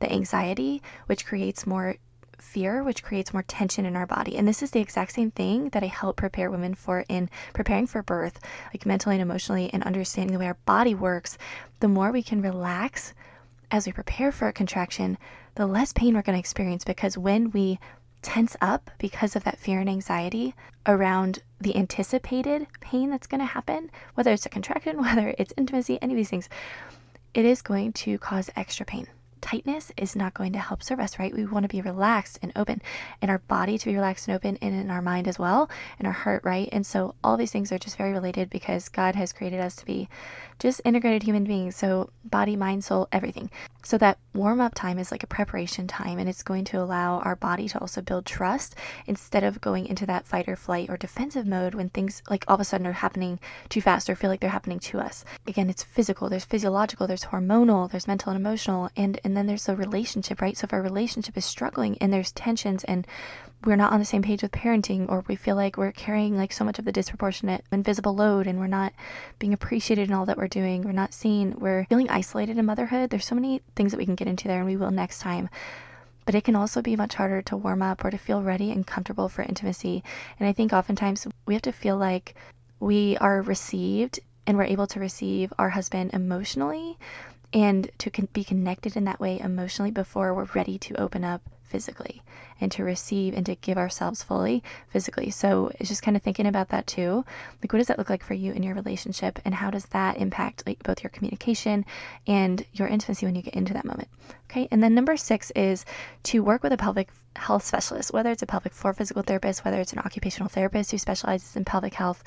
the 0.00 0.12
anxiety, 0.12 0.82
which 1.06 1.24
creates 1.24 1.64
more 1.64 1.96
fear, 2.40 2.82
which 2.82 3.02
creates 3.02 3.32
more 3.32 3.42
tension 3.42 3.86
in 3.86 3.96
our 3.96 4.06
body. 4.06 4.36
And 4.36 4.46
this 4.46 4.62
is 4.62 4.70
the 4.70 4.80
exact 4.80 5.12
same 5.12 5.30
thing 5.30 5.70
that 5.70 5.82
I 5.82 5.86
help 5.86 6.16
prepare 6.16 6.50
women 6.50 6.74
for 6.74 7.04
in 7.08 7.30
preparing 7.52 7.86
for 7.86 8.02
birth, 8.02 8.40
like 8.72 8.86
mentally 8.86 9.16
and 9.16 9.22
emotionally, 9.22 9.70
and 9.72 9.82
understanding 9.82 10.32
the 10.32 10.38
way 10.38 10.46
our 10.46 10.58
body 10.66 10.94
works. 10.94 11.38
The 11.80 11.88
more 11.88 12.12
we 12.12 12.22
can 12.22 12.42
relax 12.42 13.14
as 13.70 13.86
we 13.86 13.92
prepare 13.92 14.30
for 14.30 14.48
a 14.48 14.52
contraction, 14.52 15.18
the 15.54 15.66
less 15.66 15.92
pain 15.92 16.14
we're 16.14 16.22
going 16.22 16.36
to 16.36 16.40
experience 16.40 16.84
because 16.84 17.18
when 17.18 17.50
we 17.50 17.78
tense 18.22 18.56
up 18.60 18.90
because 18.98 19.36
of 19.36 19.44
that 19.44 19.58
fear 19.58 19.80
and 19.80 19.88
anxiety 19.88 20.54
around 20.86 21.42
the 21.60 21.76
anticipated 21.76 22.66
pain 22.80 23.10
that's 23.10 23.26
going 23.26 23.40
to 23.40 23.44
happen, 23.44 23.90
whether 24.14 24.32
it's 24.32 24.46
a 24.46 24.48
contraction, 24.50 24.98
whether 25.00 25.34
it's 25.38 25.52
intimacy, 25.56 25.98
any 26.00 26.14
of 26.14 26.16
these 26.16 26.30
things, 26.30 26.48
it 27.34 27.44
is 27.44 27.62
going 27.62 27.92
to 27.92 28.18
cause 28.18 28.50
extra 28.56 28.86
pain 28.86 29.06
tightness 29.44 29.92
is 29.98 30.16
not 30.16 30.32
going 30.32 30.54
to 30.54 30.58
help 30.58 30.82
serve 30.82 31.00
us, 31.00 31.18
right? 31.18 31.34
We 31.34 31.44
want 31.44 31.64
to 31.64 31.68
be 31.68 31.82
relaxed 31.82 32.38
and 32.40 32.50
open, 32.56 32.80
and 33.20 33.30
our 33.30 33.40
body 33.40 33.76
to 33.76 33.84
be 33.84 33.94
relaxed 33.94 34.26
and 34.26 34.34
open, 34.34 34.56
and 34.62 34.74
in 34.74 34.90
our 34.90 35.02
mind 35.02 35.28
as 35.28 35.38
well, 35.38 35.68
and 35.98 36.06
our 36.06 36.14
heart, 36.14 36.42
right? 36.44 36.66
And 36.72 36.86
so 36.86 37.14
all 37.22 37.36
these 37.36 37.52
things 37.52 37.70
are 37.70 37.78
just 37.78 37.98
very 37.98 38.12
related 38.12 38.48
because 38.48 38.88
God 38.88 39.14
has 39.16 39.34
created 39.34 39.60
us 39.60 39.76
to 39.76 39.84
be 39.84 40.08
just 40.58 40.80
integrated 40.84 41.22
human 41.22 41.44
beings. 41.44 41.76
So 41.76 42.10
body, 42.24 42.56
mind, 42.56 42.84
soul, 42.84 43.08
everything. 43.12 43.50
So 43.82 43.98
that 43.98 44.18
warm 44.32 44.60
up 44.60 44.74
time 44.74 44.98
is 44.98 45.10
like 45.10 45.22
a 45.22 45.26
preparation 45.26 45.86
time, 45.86 46.18
and 46.18 46.28
it's 46.28 46.42
going 46.42 46.64
to 46.66 46.80
allow 46.80 47.18
our 47.18 47.36
body 47.36 47.68
to 47.68 47.78
also 47.78 48.00
build 48.00 48.24
trust 48.24 48.74
instead 49.06 49.44
of 49.44 49.60
going 49.60 49.86
into 49.86 50.06
that 50.06 50.26
fight 50.26 50.48
or 50.48 50.56
flight 50.56 50.88
or 50.88 50.96
defensive 50.96 51.46
mode 51.46 51.74
when 51.74 51.90
things 51.90 52.22
like 52.30 52.44
all 52.48 52.54
of 52.54 52.60
a 52.60 52.64
sudden 52.64 52.86
are 52.86 52.92
happening 52.92 53.38
too 53.68 53.82
fast 53.82 54.08
or 54.08 54.16
feel 54.16 54.30
like 54.30 54.40
they're 54.40 54.50
happening 54.50 54.78
to 54.80 54.98
us. 55.00 55.24
Again, 55.46 55.68
it's 55.68 55.82
physical, 55.82 56.28
there's 56.30 56.44
physiological, 56.46 57.06
there's 57.06 57.26
hormonal, 57.26 57.90
there's 57.90 58.08
mental 58.08 58.32
and 58.32 58.40
emotional, 58.40 58.88
and 58.96 59.20
and 59.22 59.36
then 59.36 59.46
there's 59.46 59.66
the 59.66 59.76
relationship, 59.76 60.40
right? 60.40 60.56
So 60.56 60.64
if 60.64 60.72
our 60.72 60.82
relationship 60.82 61.36
is 61.36 61.44
struggling 61.44 61.98
and 61.98 62.12
there's 62.12 62.32
tensions 62.32 62.84
and 62.84 63.06
we're 63.66 63.76
not 63.76 63.92
on 63.92 63.98
the 63.98 64.04
same 64.04 64.22
page 64.22 64.42
with 64.42 64.52
parenting 64.52 65.08
or 65.08 65.24
we 65.26 65.36
feel 65.36 65.56
like 65.56 65.76
we're 65.76 65.92
carrying 65.92 66.36
like 66.36 66.52
so 66.52 66.64
much 66.64 66.78
of 66.78 66.84
the 66.84 66.92
disproportionate 66.92 67.64
invisible 67.72 68.14
load 68.14 68.46
and 68.46 68.58
we're 68.58 68.66
not 68.66 68.92
being 69.38 69.52
appreciated 69.52 70.08
in 70.08 70.14
all 70.14 70.26
that 70.26 70.36
we're 70.36 70.48
doing. 70.48 70.82
We're 70.82 70.92
not 70.92 71.14
seen. 71.14 71.54
We're 71.58 71.86
feeling 71.86 72.10
isolated 72.10 72.58
in 72.58 72.64
motherhood. 72.66 73.10
There's 73.10 73.26
so 73.26 73.34
many 73.34 73.62
things 73.74 73.92
that 73.92 73.98
we 73.98 74.06
can 74.06 74.14
get 74.14 74.28
into 74.28 74.48
there 74.48 74.58
and 74.58 74.66
we 74.66 74.76
will 74.76 74.90
next 74.90 75.20
time. 75.20 75.48
But 76.26 76.34
it 76.34 76.44
can 76.44 76.56
also 76.56 76.80
be 76.80 76.96
much 76.96 77.14
harder 77.14 77.42
to 77.42 77.56
warm 77.56 77.82
up 77.82 78.04
or 78.04 78.10
to 78.10 78.18
feel 78.18 78.42
ready 78.42 78.70
and 78.70 78.86
comfortable 78.86 79.28
for 79.28 79.42
intimacy. 79.42 80.02
And 80.38 80.48
i 80.48 80.52
think 80.52 80.72
oftentimes 80.72 81.26
we 81.46 81.54
have 81.54 81.62
to 81.62 81.72
feel 81.72 81.96
like 81.96 82.34
we 82.80 83.16
are 83.18 83.42
received 83.42 84.20
and 84.46 84.56
we're 84.56 84.64
able 84.64 84.86
to 84.88 85.00
receive 85.00 85.52
our 85.58 85.70
husband 85.70 86.12
emotionally 86.12 86.98
and 87.52 87.90
to 87.98 88.10
con- 88.10 88.28
be 88.32 88.44
connected 88.44 88.96
in 88.96 89.04
that 89.04 89.20
way 89.20 89.38
emotionally 89.38 89.90
before 89.90 90.34
we're 90.34 90.48
ready 90.54 90.76
to 90.78 91.00
open 91.00 91.24
up 91.24 91.42
physically 91.64 92.22
and 92.60 92.70
to 92.70 92.84
receive 92.84 93.34
and 93.34 93.44
to 93.46 93.56
give 93.56 93.76
ourselves 93.76 94.22
fully 94.22 94.62
physically. 94.88 95.30
So 95.30 95.72
it's 95.80 95.88
just 95.88 96.02
kind 96.02 96.16
of 96.16 96.22
thinking 96.22 96.46
about 96.46 96.68
that 96.68 96.86
too. 96.86 97.24
Like, 97.62 97.72
what 97.72 97.78
does 97.78 97.88
that 97.88 97.98
look 97.98 98.10
like 98.10 98.22
for 98.22 98.34
you 98.34 98.52
in 98.52 98.62
your 98.62 98.74
relationship, 98.74 99.38
and 99.44 99.54
how 99.54 99.70
does 99.70 99.86
that 99.86 100.18
impact 100.18 100.62
like 100.66 100.82
both 100.82 101.02
your 101.02 101.10
communication 101.10 101.84
and 102.26 102.64
your 102.72 102.88
intimacy 102.88 103.26
when 103.26 103.34
you 103.34 103.42
get 103.42 103.54
into 103.54 103.74
that 103.74 103.84
moment? 103.84 104.08
Okay, 104.50 104.68
and 104.70 104.82
then 104.82 104.94
number 104.94 105.16
six 105.16 105.50
is 105.52 105.84
to 106.24 106.42
work 106.42 106.62
with 106.62 106.72
a 106.72 106.76
pelvic 106.76 107.08
health 107.36 107.64
specialist, 107.64 108.12
whether 108.12 108.30
it's 108.30 108.42
a 108.42 108.46
pelvic 108.46 108.72
floor 108.72 108.94
physical 108.94 109.22
therapist, 109.22 109.64
whether 109.64 109.80
it's 109.80 109.92
an 109.92 109.98
occupational 109.98 110.48
therapist 110.48 110.92
who 110.92 110.98
specializes 110.98 111.56
in 111.56 111.64
pelvic 111.64 111.94
health. 111.94 112.22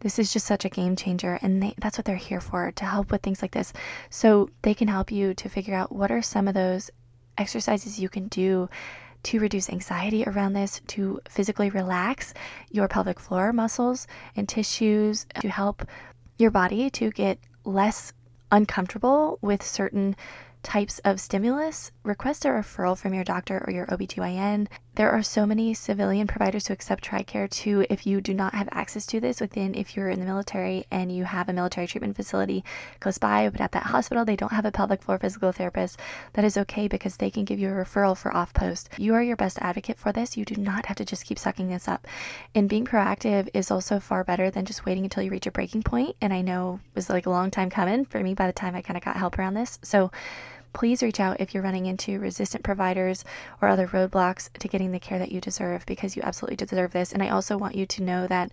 This 0.00 0.18
is 0.18 0.30
just 0.30 0.46
such 0.46 0.66
a 0.66 0.68
game 0.68 0.94
changer, 0.94 1.38
and 1.40 1.62
they, 1.62 1.74
that's 1.78 1.96
what 1.96 2.04
they're 2.04 2.16
here 2.16 2.42
for 2.42 2.70
to 2.70 2.84
help 2.84 3.10
with 3.10 3.22
things 3.22 3.40
like 3.40 3.52
this. 3.52 3.72
So 4.10 4.50
they 4.60 4.74
can 4.74 4.88
help 4.88 5.10
you 5.10 5.32
to 5.32 5.48
figure 5.48 5.74
out 5.74 5.90
what 5.90 6.10
are 6.10 6.20
some 6.20 6.46
of 6.48 6.54
those 6.54 6.90
exercises 7.38 7.98
you 7.98 8.08
can 8.08 8.28
do 8.28 8.68
to 9.24 9.40
reduce 9.40 9.68
anxiety 9.68 10.24
around 10.24 10.52
this, 10.52 10.80
to 10.86 11.20
physically 11.28 11.68
relax 11.68 12.32
your 12.70 12.86
pelvic 12.86 13.18
floor 13.18 13.52
muscles 13.52 14.06
and 14.36 14.48
tissues, 14.48 15.26
to 15.40 15.48
help 15.48 15.86
your 16.38 16.50
body 16.50 16.90
to 16.90 17.10
get 17.10 17.38
less 17.64 18.12
uncomfortable 18.52 19.38
with 19.42 19.62
certain 19.62 20.14
types 20.62 20.98
of 21.00 21.20
stimulus, 21.20 21.90
request 22.02 22.44
a 22.44 22.48
referral 22.48 22.96
from 22.98 23.14
your 23.14 23.24
doctor 23.24 23.64
or 23.66 23.72
your 23.72 23.86
OBGYN. 23.86 24.66
There 24.96 25.10
are 25.10 25.22
so 25.22 25.44
many 25.44 25.74
civilian 25.74 26.26
providers 26.26 26.66
who 26.66 26.72
accept 26.72 27.04
TRICARE 27.04 27.50
too. 27.50 27.84
If 27.90 28.06
you 28.06 28.22
do 28.22 28.32
not 28.32 28.54
have 28.54 28.66
access 28.72 29.04
to 29.08 29.20
this 29.20 29.42
within, 29.42 29.74
if 29.74 29.94
you're 29.94 30.08
in 30.08 30.20
the 30.20 30.24
military 30.24 30.86
and 30.90 31.14
you 31.14 31.24
have 31.24 31.50
a 31.50 31.52
military 31.52 31.86
treatment 31.86 32.16
facility 32.16 32.64
close 32.98 33.18
by, 33.18 33.46
but 33.50 33.60
at 33.60 33.72
that 33.72 33.82
hospital 33.82 34.24
they 34.24 34.36
don't 34.36 34.52
have 34.52 34.64
a 34.64 34.72
pelvic 34.72 35.02
floor 35.02 35.18
physical 35.18 35.52
therapist, 35.52 36.00
that 36.32 36.46
is 36.46 36.56
okay 36.56 36.88
because 36.88 37.18
they 37.18 37.30
can 37.30 37.44
give 37.44 37.58
you 37.58 37.68
a 37.68 37.72
referral 37.72 38.16
for 38.16 38.34
off 38.34 38.54
post. 38.54 38.88
You 38.96 39.12
are 39.12 39.22
your 39.22 39.36
best 39.36 39.58
advocate 39.60 39.98
for 39.98 40.12
this. 40.12 40.34
You 40.34 40.46
do 40.46 40.56
not 40.56 40.86
have 40.86 40.96
to 40.96 41.04
just 41.04 41.26
keep 41.26 41.38
sucking 41.38 41.68
this 41.68 41.88
up. 41.88 42.06
And 42.54 42.66
being 42.66 42.86
proactive 42.86 43.50
is 43.52 43.70
also 43.70 44.00
far 44.00 44.24
better 44.24 44.50
than 44.50 44.64
just 44.64 44.86
waiting 44.86 45.04
until 45.04 45.22
you 45.22 45.30
reach 45.30 45.46
a 45.46 45.50
breaking 45.50 45.82
point. 45.82 46.16
And 46.22 46.32
I 46.32 46.40
know 46.40 46.80
it 46.82 46.96
was 46.96 47.10
like 47.10 47.26
a 47.26 47.30
long 47.30 47.50
time 47.50 47.68
coming 47.68 48.06
for 48.06 48.20
me 48.20 48.32
by 48.32 48.46
the 48.46 48.52
time 48.54 48.74
I 48.74 48.80
kind 48.80 48.96
of 48.96 49.04
got 49.04 49.16
help 49.16 49.38
around 49.38 49.52
this. 49.52 49.78
So 49.82 50.10
please 50.72 51.02
reach 51.02 51.20
out 51.20 51.40
if 51.40 51.54
you're 51.54 51.62
running 51.62 51.86
into 51.86 52.18
resistant 52.18 52.64
providers 52.64 53.24
or 53.60 53.68
other 53.68 53.86
roadblocks 53.86 54.52
to 54.58 54.68
getting 54.68 54.92
the 54.92 55.00
care 55.00 55.18
that 55.18 55.32
you 55.32 55.40
deserve 55.40 55.86
because 55.86 56.16
you 56.16 56.22
absolutely 56.22 56.56
deserve 56.56 56.92
this. 56.92 57.12
And 57.12 57.22
I 57.22 57.30
also 57.30 57.56
want 57.56 57.74
you 57.74 57.86
to 57.86 58.02
know 58.02 58.26
that 58.26 58.50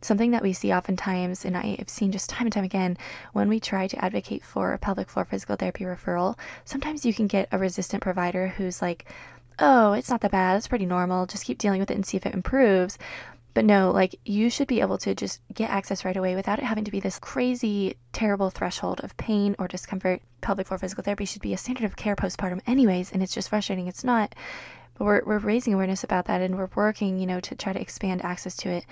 something 0.00 0.32
that 0.32 0.42
we 0.42 0.52
see 0.52 0.72
oftentimes, 0.72 1.44
and 1.44 1.56
I 1.56 1.76
have 1.78 1.88
seen 1.88 2.12
just 2.12 2.28
time 2.28 2.46
and 2.46 2.52
time 2.52 2.64
again, 2.64 2.96
when 3.32 3.48
we 3.48 3.58
try 3.58 3.86
to 3.88 4.04
advocate 4.04 4.44
for 4.44 4.72
a 4.72 4.78
pelvic 4.78 5.08
floor 5.08 5.24
physical 5.24 5.56
therapy 5.56 5.84
referral, 5.84 6.38
sometimes 6.64 7.06
you 7.06 7.14
can 7.14 7.26
get 7.26 7.48
a 7.50 7.58
resistant 7.58 8.02
provider 8.02 8.48
who's 8.48 8.82
like, 8.82 9.06
oh, 9.58 9.92
it's 9.92 10.10
not 10.10 10.20
that 10.20 10.32
bad. 10.32 10.56
It's 10.56 10.68
pretty 10.68 10.86
normal. 10.86 11.26
Just 11.26 11.44
keep 11.44 11.58
dealing 11.58 11.80
with 11.80 11.90
it 11.90 11.94
and 11.94 12.04
see 12.04 12.16
if 12.16 12.26
it 12.26 12.34
improves. 12.34 12.98
But 13.54 13.64
no, 13.64 13.92
like 13.92 14.18
you 14.24 14.50
should 14.50 14.66
be 14.66 14.80
able 14.80 14.98
to 14.98 15.14
just 15.14 15.40
get 15.54 15.70
access 15.70 16.04
right 16.04 16.16
away 16.16 16.34
without 16.34 16.58
it 16.58 16.64
having 16.64 16.84
to 16.84 16.90
be 16.90 16.98
this 16.98 17.20
crazy, 17.20 17.96
terrible 18.12 18.50
threshold 18.50 19.00
of 19.04 19.16
pain 19.16 19.54
or 19.58 19.68
discomfort. 19.68 20.20
Pelvic 20.40 20.66
floor 20.66 20.78
physical 20.78 21.04
therapy 21.04 21.24
should 21.24 21.40
be 21.40 21.54
a 21.54 21.56
standard 21.56 21.84
of 21.84 21.96
care 21.96 22.16
postpartum, 22.16 22.60
anyways, 22.66 23.12
and 23.12 23.22
it's 23.22 23.32
just 23.32 23.48
frustrating. 23.48 23.86
It's 23.86 24.04
not. 24.04 24.34
But 24.98 25.04
we're, 25.04 25.24
we're 25.24 25.38
raising 25.38 25.72
awareness 25.72 26.04
about 26.04 26.26
that 26.26 26.40
and 26.40 26.56
we're 26.56 26.68
working, 26.74 27.18
you 27.18 27.26
know, 27.26 27.40
to 27.40 27.54
try 27.54 27.72
to 27.72 27.80
expand 27.80 28.24
access 28.24 28.56
to 28.58 28.70
it 28.70 28.86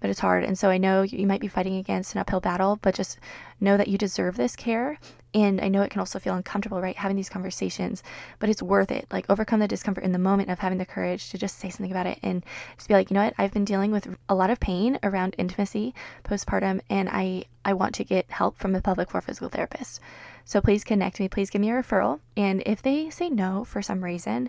but 0.00 0.10
it's 0.10 0.20
hard. 0.20 0.44
And 0.44 0.58
so 0.58 0.70
I 0.70 0.78
know 0.78 1.02
you 1.02 1.26
might 1.26 1.40
be 1.40 1.48
fighting 1.48 1.76
against 1.76 2.14
an 2.14 2.20
uphill 2.20 2.40
battle, 2.40 2.78
but 2.82 2.94
just 2.94 3.18
know 3.60 3.76
that 3.76 3.88
you 3.88 3.98
deserve 3.98 4.36
this 4.36 4.56
care. 4.56 4.98
And 5.34 5.60
I 5.60 5.68
know 5.68 5.82
it 5.82 5.90
can 5.90 6.00
also 6.00 6.18
feel 6.18 6.34
uncomfortable, 6.34 6.80
right? 6.80 6.96
Having 6.96 7.16
these 7.16 7.28
conversations, 7.28 8.02
but 8.38 8.48
it's 8.48 8.62
worth 8.62 8.90
it. 8.90 9.06
Like, 9.10 9.28
overcome 9.28 9.60
the 9.60 9.68
discomfort 9.68 10.04
in 10.04 10.12
the 10.12 10.18
moment 10.18 10.50
of 10.50 10.60
having 10.60 10.78
the 10.78 10.86
courage 10.86 11.30
to 11.30 11.38
just 11.38 11.58
say 11.58 11.68
something 11.68 11.90
about 11.90 12.06
it 12.06 12.18
and 12.22 12.44
just 12.76 12.88
be 12.88 12.94
like, 12.94 13.10
you 13.10 13.14
know 13.14 13.24
what? 13.24 13.34
I've 13.36 13.52
been 13.52 13.64
dealing 13.64 13.90
with 13.90 14.16
a 14.28 14.34
lot 14.34 14.50
of 14.50 14.60
pain 14.60 14.98
around 15.02 15.34
intimacy 15.36 15.94
postpartum, 16.24 16.80
and 16.88 17.08
I, 17.10 17.44
I 17.64 17.74
want 17.74 17.94
to 17.96 18.04
get 18.04 18.30
help 18.30 18.56
from 18.56 18.74
a 18.74 18.80
pelvic 18.80 19.10
floor 19.10 19.20
physical 19.20 19.48
therapist. 19.48 20.00
So 20.44 20.60
please 20.60 20.84
connect 20.84 21.20
me. 21.20 21.28
Please 21.28 21.50
give 21.50 21.60
me 21.60 21.70
a 21.70 21.74
referral. 21.74 22.20
And 22.36 22.62
if 22.64 22.80
they 22.80 23.10
say 23.10 23.28
no 23.28 23.64
for 23.64 23.82
some 23.82 24.04
reason, 24.04 24.48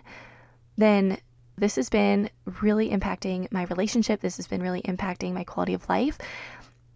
then 0.76 1.18
this 1.58 1.76
has 1.76 1.88
been 1.88 2.30
really 2.62 2.90
impacting 2.90 3.50
my 3.52 3.64
relationship. 3.64 4.20
This 4.20 4.36
has 4.36 4.46
been 4.46 4.62
really 4.62 4.82
impacting 4.82 5.32
my 5.32 5.44
quality 5.44 5.74
of 5.74 5.88
life. 5.88 6.18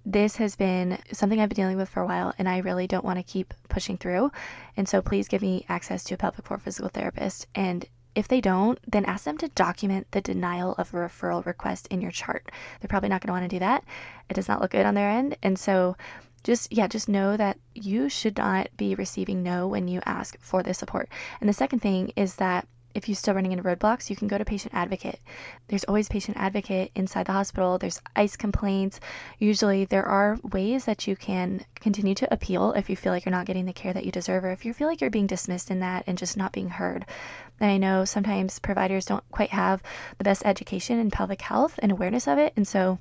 This 0.04 0.36
has 0.36 0.56
been 0.56 0.98
something 1.12 1.40
I've 1.40 1.48
been 1.48 1.56
dealing 1.56 1.76
with 1.76 1.88
for 1.88 2.02
a 2.02 2.06
while, 2.06 2.34
and 2.38 2.48
I 2.48 2.58
really 2.58 2.86
don't 2.86 3.04
want 3.04 3.18
to 3.18 3.22
keep 3.22 3.54
pushing 3.68 3.96
through. 3.96 4.32
And 4.76 4.88
so, 4.88 5.00
please 5.00 5.28
give 5.28 5.42
me 5.42 5.64
access 5.68 6.02
to 6.04 6.14
a 6.14 6.16
pelvic 6.16 6.44
floor 6.44 6.58
physical 6.58 6.88
therapist. 6.88 7.46
And 7.54 7.86
if 8.14 8.26
they 8.28 8.40
don't, 8.40 8.78
then 8.86 9.04
ask 9.04 9.24
them 9.24 9.38
to 9.38 9.48
document 9.48 10.08
the 10.10 10.20
denial 10.20 10.74
of 10.76 10.92
a 10.92 10.96
referral 10.96 11.46
request 11.46 11.86
in 11.88 12.00
your 12.00 12.10
chart. 12.10 12.50
They're 12.80 12.88
probably 12.88 13.08
not 13.08 13.20
going 13.20 13.28
to 13.28 13.32
want 13.32 13.50
to 13.50 13.56
do 13.56 13.60
that. 13.60 13.84
It 14.28 14.34
does 14.34 14.48
not 14.48 14.60
look 14.60 14.72
good 14.72 14.86
on 14.86 14.94
their 14.94 15.08
end. 15.08 15.36
And 15.42 15.58
so, 15.58 15.96
just 16.44 16.72
yeah, 16.72 16.88
just 16.88 17.08
know 17.08 17.36
that 17.36 17.58
you 17.74 18.08
should 18.08 18.36
not 18.36 18.68
be 18.76 18.94
receiving 18.94 19.42
no 19.42 19.68
when 19.68 19.86
you 19.86 20.00
ask 20.04 20.36
for 20.40 20.62
the 20.62 20.74
support. 20.74 21.08
And 21.40 21.48
the 21.48 21.54
second 21.54 21.78
thing 21.78 22.12
is 22.16 22.36
that 22.36 22.66
if 22.94 23.08
you're 23.08 23.16
still 23.16 23.34
running 23.34 23.52
into 23.52 23.64
roadblocks, 23.64 24.10
you 24.10 24.16
can 24.16 24.28
go 24.28 24.38
to 24.38 24.44
patient 24.44 24.74
advocate. 24.74 25.20
There's 25.68 25.84
always 25.84 26.08
patient 26.08 26.36
advocate 26.36 26.90
inside 26.94 27.26
the 27.26 27.32
hospital. 27.32 27.78
There's 27.78 28.00
ICE 28.16 28.36
complaints. 28.36 29.00
Usually, 29.38 29.84
there 29.84 30.06
are 30.06 30.38
ways 30.42 30.84
that 30.84 31.06
you 31.06 31.16
can 31.16 31.64
continue 31.76 32.14
to 32.16 32.32
appeal 32.32 32.72
if 32.72 32.88
you 32.88 32.96
feel 32.96 33.12
like 33.12 33.24
you're 33.24 33.30
not 33.30 33.46
getting 33.46 33.66
the 33.66 33.72
care 33.72 33.92
that 33.92 34.04
you 34.04 34.12
deserve, 34.12 34.44
or 34.44 34.50
if 34.50 34.64
you 34.64 34.72
feel 34.72 34.88
like 34.88 35.00
you're 35.00 35.10
being 35.10 35.26
dismissed 35.26 35.70
in 35.70 35.80
that 35.80 36.04
and 36.06 36.18
just 36.18 36.36
not 36.36 36.52
being 36.52 36.68
heard. 36.68 37.06
And 37.60 37.70
I 37.70 37.76
know 37.78 38.04
sometimes 38.04 38.58
providers 38.58 39.06
don't 39.06 39.24
quite 39.30 39.50
have 39.50 39.82
the 40.18 40.24
best 40.24 40.42
education 40.44 40.98
in 40.98 41.10
pelvic 41.10 41.40
health 41.40 41.78
and 41.82 41.92
awareness 41.92 42.26
of 42.26 42.38
it. 42.38 42.52
And 42.56 42.66
so 42.66 42.98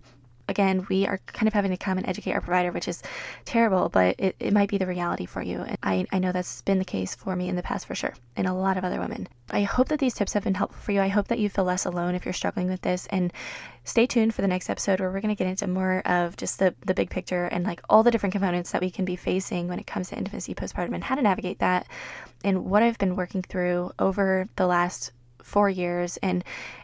again, 0.51 0.85
we 0.89 1.07
are 1.07 1.19
kind 1.25 1.47
of 1.47 1.53
having 1.53 1.71
to 1.71 1.77
come 1.77 1.97
and 1.97 2.07
educate 2.07 2.33
our 2.33 2.41
provider, 2.41 2.71
which 2.71 2.87
is 2.87 3.01
terrible, 3.45 3.89
but 3.89 4.15
it, 4.19 4.35
it 4.39 4.53
might 4.53 4.69
be 4.69 4.77
the 4.77 4.85
reality 4.85 5.25
for 5.25 5.41
you. 5.41 5.61
And 5.61 5.77
I, 5.81 6.05
I 6.11 6.19
know 6.19 6.31
that's 6.31 6.61
been 6.61 6.77
the 6.77 6.85
case 6.85 7.15
for 7.15 7.35
me 7.35 7.49
in 7.49 7.55
the 7.55 7.63
past 7.63 7.87
for 7.87 7.95
sure, 7.95 8.13
and 8.35 8.45
a 8.45 8.53
lot 8.53 8.77
of 8.77 8.83
other 8.83 8.99
women. 8.99 9.27
I 9.49 9.63
hope 9.63 9.89
that 9.89 9.99
these 9.99 10.13
tips 10.13 10.33
have 10.33 10.43
been 10.43 10.53
helpful 10.53 10.81
for 10.81 10.91
you. 10.91 11.01
I 11.01 11.07
hope 11.07 11.27
that 11.29 11.39
you 11.39 11.49
feel 11.49 11.65
less 11.65 11.85
alone 11.85 12.15
if 12.15 12.25
you're 12.25 12.33
struggling 12.33 12.69
with 12.69 12.81
this. 12.81 13.07
And 13.07 13.33
stay 13.83 14.05
tuned 14.05 14.33
for 14.33 14.41
the 14.41 14.47
next 14.47 14.69
episode 14.69 14.99
where 14.99 15.11
we're 15.11 15.21
going 15.21 15.35
to 15.35 15.43
get 15.43 15.49
into 15.49 15.67
more 15.67 16.01
of 16.05 16.37
just 16.37 16.59
the, 16.59 16.75
the 16.85 16.93
big 16.93 17.09
picture 17.09 17.45
and 17.45 17.65
like 17.65 17.81
all 17.89 18.03
the 18.03 18.11
different 18.11 18.33
components 18.33 18.71
that 18.71 18.81
we 18.81 18.91
can 18.91 19.05
be 19.05 19.15
facing 19.15 19.67
when 19.67 19.79
it 19.79 19.87
comes 19.87 20.09
to 20.09 20.17
intimacy 20.17 20.53
postpartum 20.53 20.93
and 20.93 21.03
how 21.03 21.15
to 21.15 21.21
navigate 21.21 21.59
that 21.59 21.87
and 22.43 22.65
what 22.65 22.83
I've 22.83 22.97
been 22.97 23.15
working 23.15 23.41
through 23.41 23.91
over 23.99 24.47
the 24.55 24.67
last 24.67 25.11
four 25.43 25.69
years 25.69 26.17
and 26.17 26.43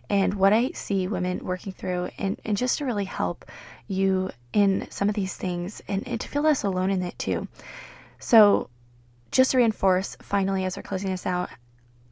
and 0.10 0.36
what 0.36 0.54
I 0.54 0.72
see 0.72 1.08
women 1.08 1.44
working 1.44 1.74
through 1.74 2.10
and, 2.18 2.40
and 2.46 2.56
just 2.56 2.78
to 2.78 2.86
really 2.86 3.06
help 3.06 3.46
you 3.88 4.32
in 4.54 4.88
some 4.90 5.10
of 5.10 5.16
these 5.16 5.36
things 5.36 5.82
and, 5.88 6.08
and 6.08 6.20
to 6.22 6.28
feel 6.28 6.44
less 6.44 6.64
alone 6.64 6.90
in 6.90 7.04
it 7.04 7.18
too. 7.20 7.48
So 8.20 8.70
just 9.32 9.52
to 9.52 9.58
reinforce 9.58 10.16
finally 10.22 10.64
as 10.64 10.78
we're 10.78 10.84
closing 10.84 11.12
this 11.12 11.26
out, 11.26 11.50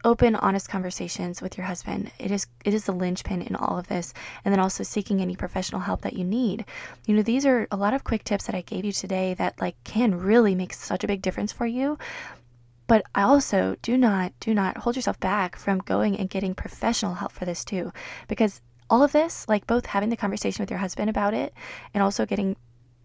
open 0.03 0.35
honest 0.35 0.69
conversations 0.69 1.41
with 1.41 1.57
your 1.57 1.65
husband. 1.65 2.11
It 2.19 2.29
is 2.29 2.45
it 2.63 2.73
is 2.73 2.85
the 2.85 2.91
linchpin 2.91 3.41
in 3.41 3.55
all 3.55 3.79
of 3.79 3.87
this. 3.87 4.13
And 4.43 4.53
then 4.53 4.59
also 4.59 4.83
seeking 4.83 5.19
any 5.19 5.35
professional 5.35 5.81
help 5.81 6.01
that 6.01 6.13
you 6.13 6.23
need. 6.23 6.65
You 7.07 7.15
know 7.15 7.23
these 7.23 7.45
are 7.45 7.67
a 7.71 7.77
lot 7.77 7.93
of 7.93 8.03
quick 8.03 8.23
tips 8.23 8.45
that 8.45 8.55
i 8.55 8.61
gave 8.61 8.85
you 8.85 8.91
today 8.91 9.33
that 9.35 9.59
like 9.59 9.81
can 9.83 10.19
really 10.19 10.53
make 10.53 10.73
such 10.73 11.03
a 11.03 11.07
big 11.07 11.21
difference 11.21 11.51
for 11.51 11.65
you 11.65 11.97
but 12.87 13.03
I 13.13 13.23
also 13.23 13.75
do 13.81 13.97
not, 13.97 14.33
do 14.39 14.53
not 14.53 14.77
hold 14.77 14.95
yourself 14.95 15.19
back 15.19 15.55
from 15.55 15.79
going 15.79 16.17
and 16.17 16.29
getting 16.29 16.53
professional 16.53 17.15
help 17.15 17.31
for 17.31 17.45
this 17.45 17.65
too. 17.65 17.91
Because 18.27 18.61
all 18.89 19.03
of 19.03 19.11
this, 19.11 19.47
like 19.47 19.65
both 19.67 19.87
having 19.87 20.09
the 20.09 20.17
conversation 20.17 20.61
with 20.61 20.69
your 20.69 20.79
husband 20.79 21.09
about 21.09 21.33
it 21.33 21.53
and 21.93 22.03
also 22.03 22.25
getting 22.25 22.55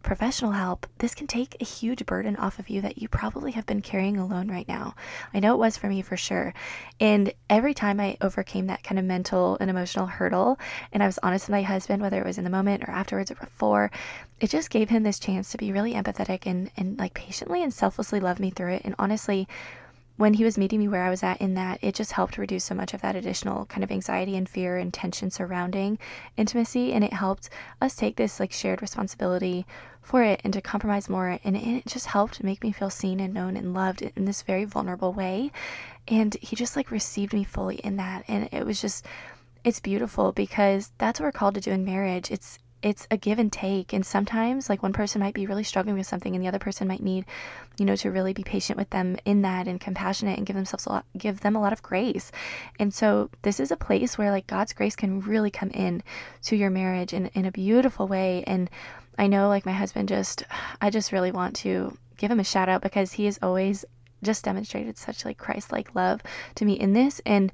professional 0.03 0.53
help, 0.53 0.87
this 0.99 1.15
can 1.15 1.27
take 1.27 1.57
a 1.61 1.65
huge 1.65 2.07
burden 2.07 2.37
off 2.37 2.59
of 2.59 2.69
you 2.71 2.81
that 2.81 2.99
you 2.99 3.09
probably 3.09 3.53
have 3.53 3.67
been 3.67 3.83
carrying 3.83 4.17
alone 4.17 4.49
right 4.49 4.67
now. 4.67 4.95
I 5.35 5.41
know 5.41 5.55
it 5.55 5.59
was 5.59 5.77
for 5.77 5.89
me 5.89 6.03
for 6.03 6.17
sure. 6.17 6.55
And 6.99 7.33
every 7.49 7.75
time 7.75 8.01
I 8.01 8.17
overcame 8.21 8.67
that 8.67 8.83
kind 8.83 8.99
of 8.99 9.05
mental 9.05 9.57
and 9.61 9.69
emotional 9.69 10.07
hurdle, 10.07 10.59
and 10.93 11.03
I 11.03 11.07
was 11.07 11.19
honest 11.23 11.49
with 11.49 11.53
my 11.53 11.63
husband, 11.63 12.03
whether 12.03 12.21
it 12.21 12.27
was 12.27 12.39
in 12.39 12.45
the 12.45 12.51
moment 12.51 12.85
or 12.85 12.91
afterwards 12.91 13.31
or 13.31 13.37
before, 13.37 13.91
it 14.41 14.51
just 14.51 14.71
gave 14.71 14.89
him 14.89 15.03
this 15.03 15.19
chance 15.19 15.51
to 15.51 15.59
be 15.59 15.73
really 15.73 15.95
empathetic 15.95 16.47
and, 16.47 16.71
and 16.77 16.99
like 16.99 17.15
patiently 17.15 17.63
and 17.63 17.73
selflessly 17.73 18.21
love 18.21 18.41
me 18.41 18.51
through 18.51 18.73
it. 18.73 18.83
And 18.85 18.95
honestly, 18.99 19.47
when 20.17 20.35
he 20.35 20.45
was 20.45 20.59
meeting 20.59 20.81
me 20.81 20.89
where 20.89 21.03
I 21.03 21.09
was 21.11 21.23
at 21.23 21.41
in 21.41 21.55
that, 21.55 21.79
it 21.81 21.95
just 21.95 22.13
helped 22.13 22.37
reduce 22.37 22.65
so 22.65 22.75
much 22.75 22.93
of 22.93 23.01
that 23.01 23.17
additional 23.17 23.65
kind 23.67 23.83
of 23.83 23.91
anxiety 23.91 24.37
and 24.37 24.47
fear 24.49 24.77
and 24.77 24.93
tension 24.93 25.31
surrounding 25.31 25.99
intimacy. 26.37 26.93
And 26.93 27.03
it 27.03 27.15
helped 27.15 27.49
us 27.81 27.95
take 27.95 28.17
this 28.17 28.39
like 28.39 28.53
shared 28.53 28.83
responsibility 28.83 29.67
for 30.03 30.23
it 30.23 30.41
and 30.45 30.53
to 30.53 30.61
compromise 30.61 31.09
more. 31.09 31.39
And 31.43 31.57
it 31.57 31.87
just 31.87 32.07
helped 32.07 32.45
make 32.45 32.63
me 32.63 32.71
feel 32.71 32.91
seen 32.91 33.19
and 33.19 33.33
known 33.33 33.57
and 33.57 33.73
loved 33.73 34.03
in 34.03 34.27
this 34.27 34.43
very 34.43 34.65
vulnerable 34.65 35.15
way. 35.15 35.53
And 36.07 36.35
he 36.43 36.55
just 36.55 36.77
like 36.77 36.91
received 36.91 37.33
me 37.33 37.45
fully 37.45 37.77
in 37.77 37.97
that. 37.97 38.25
And 38.29 38.49
it 38.53 38.67
was 38.67 38.81
just, 38.81 39.07
it's 39.65 39.81
beautiful 39.81 40.33
because 40.33 40.93
that's 40.99 41.19
what 41.19 41.27
we're 41.27 41.33
called 41.33 41.55
to 41.55 41.63
do 41.63 41.71
in 41.71 41.85
marriage. 41.85 42.31
It's 42.31 42.59
it's 42.83 43.07
a 43.11 43.17
give 43.17 43.39
and 43.39 43.53
take 43.53 43.93
and 43.93 44.05
sometimes 44.07 44.69
like 44.69 44.83
one 44.83 44.93
person 44.93 45.21
might 45.21 45.35
be 45.35 45.47
really 45.47 45.65
struggling 45.65 45.97
with 45.97 46.07
something 46.07 46.35
and 46.35 46.43
the 46.43 46.49
other 46.49 46.59
person 46.59 46.89
might 46.89 47.03
need 47.03 47.25
you 47.79 47.85
know 47.85 47.97
to 47.97 48.11
really 48.11 48.33
be 48.33 48.43
patient 48.43 48.79
with 48.79 48.89
them 48.91 49.17
in 49.25 49.43
that 49.43 49.69
and 49.69 49.81
compassionate 49.81 50.39
and 50.39 50.47
give 50.47 50.57
themselves 50.57 50.87
a 50.87 50.89
lot 50.89 51.05
give 51.17 51.41
them 51.41 51.57
a 51.57 51.61
lot 51.61 51.73
of 51.73 51.83
grace. 51.83 52.33
And 52.79 52.93
so 52.93 53.31
this 53.43 53.61
is 53.61 53.71
a 53.71 53.77
place 53.77 54.17
where 54.17 54.31
like 54.31 54.47
god's 54.47 54.73
grace 54.73 54.97
can 54.97 55.21
really 55.21 55.51
come 55.51 55.71
in 55.71 56.03
to 56.43 56.57
your 56.57 56.71
marriage 56.71 57.13
in, 57.13 57.27
in 57.29 57.45
a 57.45 57.53
beautiful 57.53 58.09
way. 58.09 58.45
And 58.47 58.71
i 59.19 59.27
know 59.27 59.49
like 59.49 59.67
my 59.67 59.73
husband 59.73 60.09
just 60.09 60.45
i 60.81 60.89
just 60.91 61.13
really 61.13 61.33
want 61.33 61.57
to 61.57 61.97
give 62.17 62.31
him 62.31 62.41
a 62.41 62.45
shout 62.45 62.69
out 62.69 62.83
because 62.83 63.13
he 63.13 63.27
has 63.27 63.39
always 63.43 63.85
just 64.23 64.45
demonstrated 64.45 64.99
such 64.99 65.25
like 65.25 65.39
christ-like 65.39 65.95
love 65.95 66.23
to 66.55 66.65
me 66.65 66.75
in 66.75 66.93
this. 66.93 67.21
And 67.27 67.53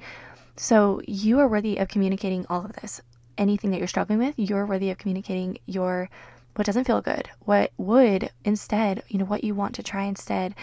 so 0.57 1.01
you 1.07 1.39
are 1.41 1.49
worthy 1.49 1.77
of 1.77 1.89
communicating 1.89 2.47
all 2.49 2.65
of 2.65 2.73
this 2.75 3.03
anything 3.39 3.71
that 3.71 3.79
you're 3.79 3.89
struggling 3.89 4.19
with, 4.19 4.35
you're 4.37 4.67
worthy 4.67 4.91
of 4.91 4.99
communicating 4.99 5.59
your 5.67 6.09
what 6.57 6.67
doesn't 6.67 6.85
feel 6.87 7.03
good, 7.03 7.29
what 7.41 7.71
would 7.77 8.31
instead, 8.45 9.03
you 9.09 9.19
know, 9.19 9.27
what 9.27 9.45
you 9.45 9.55
want 9.55 9.75
to 9.75 9.83
try 9.83 10.05
instead, 10.05 10.55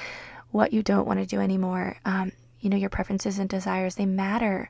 what 0.51 0.73
you 0.73 0.81
don't 0.81 1.07
want 1.07 1.19
to 1.19 1.25
do 1.25 1.39
anymore. 1.39 1.97
Um, 2.03 2.31
you 2.59 2.69
know, 2.69 2.77
your 2.77 2.89
preferences 2.89 3.37
and 3.37 3.49
desires, 3.49 3.95
they 3.95 4.05
matter. 4.05 4.69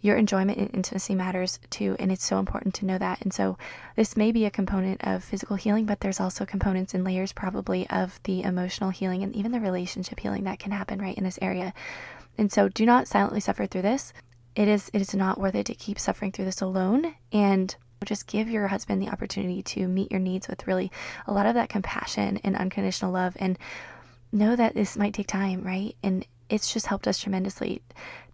Your 0.00 0.16
enjoyment 0.16 0.58
and 0.58 0.72
intimacy 0.74 1.14
matters 1.14 1.58
too, 1.70 1.96
and 1.98 2.12
it's 2.12 2.24
so 2.24 2.38
important 2.38 2.74
to 2.74 2.86
know 2.86 2.98
that. 2.98 3.20
And 3.22 3.32
so, 3.32 3.56
this 3.96 4.16
may 4.16 4.30
be 4.30 4.44
a 4.44 4.50
component 4.50 5.02
of 5.02 5.24
physical 5.24 5.56
healing, 5.56 5.86
but 5.86 6.00
there's 6.00 6.20
also 6.20 6.44
components 6.44 6.94
and 6.94 7.02
layers 7.02 7.32
probably 7.32 7.88
of 7.88 8.20
the 8.24 8.42
emotional 8.42 8.90
healing 8.90 9.22
and 9.22 9.34
even 9.34 9.52
the 9.52 9.60
relationship 9.60 10.20
healing 10.20 10.44
that 10.44 10.58
can 10.58 10.70
happen 10.70 11.00
right 11.00 11.16
in 11.16 11.24
this 11.24 11.38
area. 11.40 11.72
And 12.38 12.52
so, 12.52 12.68
do 12.68 12.84
not 12.84 13.08
silently 13.08 13.40
suffer 13.40 13.66
through 13.66 13.82
this 13.82 14.12
it 14.56 14.66
is 14.66 14.90
it 14.92 15.00
is 15.00 15.14
not 15.14 15.38
worth 15.38 15.54
it 15.54 15.66
to 15.66 15.74
keep 15.74 15.98
suffering 15.98 16.32
through 16.32 16.46
this 16.46 16.60
alone 16.60 17.14
and 17.32 17.76
just 18.04 18.26
give 18.26 18.48
your 18.48 18.68
husband 18.68 19.00
the 19.00 19.08
opportunity 19.08 19.62
to 19.62 19.86
meet 19.86 20.10
your 20.10 20.20
needs 20.20 20.48
with 20.48 20.66
really 20.66 20.90
a 21.26 21.32
lot 21.32 21.46
of 21.46 21.54
that 21.54 21.68
compassion 21.68 22.38
and 22.42 22.56
unconditional 22.56 23.12
love 23.12 23.36
and 23.38 23.58
know 24.32 24.56
that 24.56 24.74
this 24.74 24.96
might 24.96 25.14
take 25.14 25.26
time 25.26 25.62
right 25.62 25.94
and 26.02 26.26
it's 26.48 26.72
just 26.72 26.86
helped 26.86 27.06
us 27.06 27.18
tremendously 27.18 27.82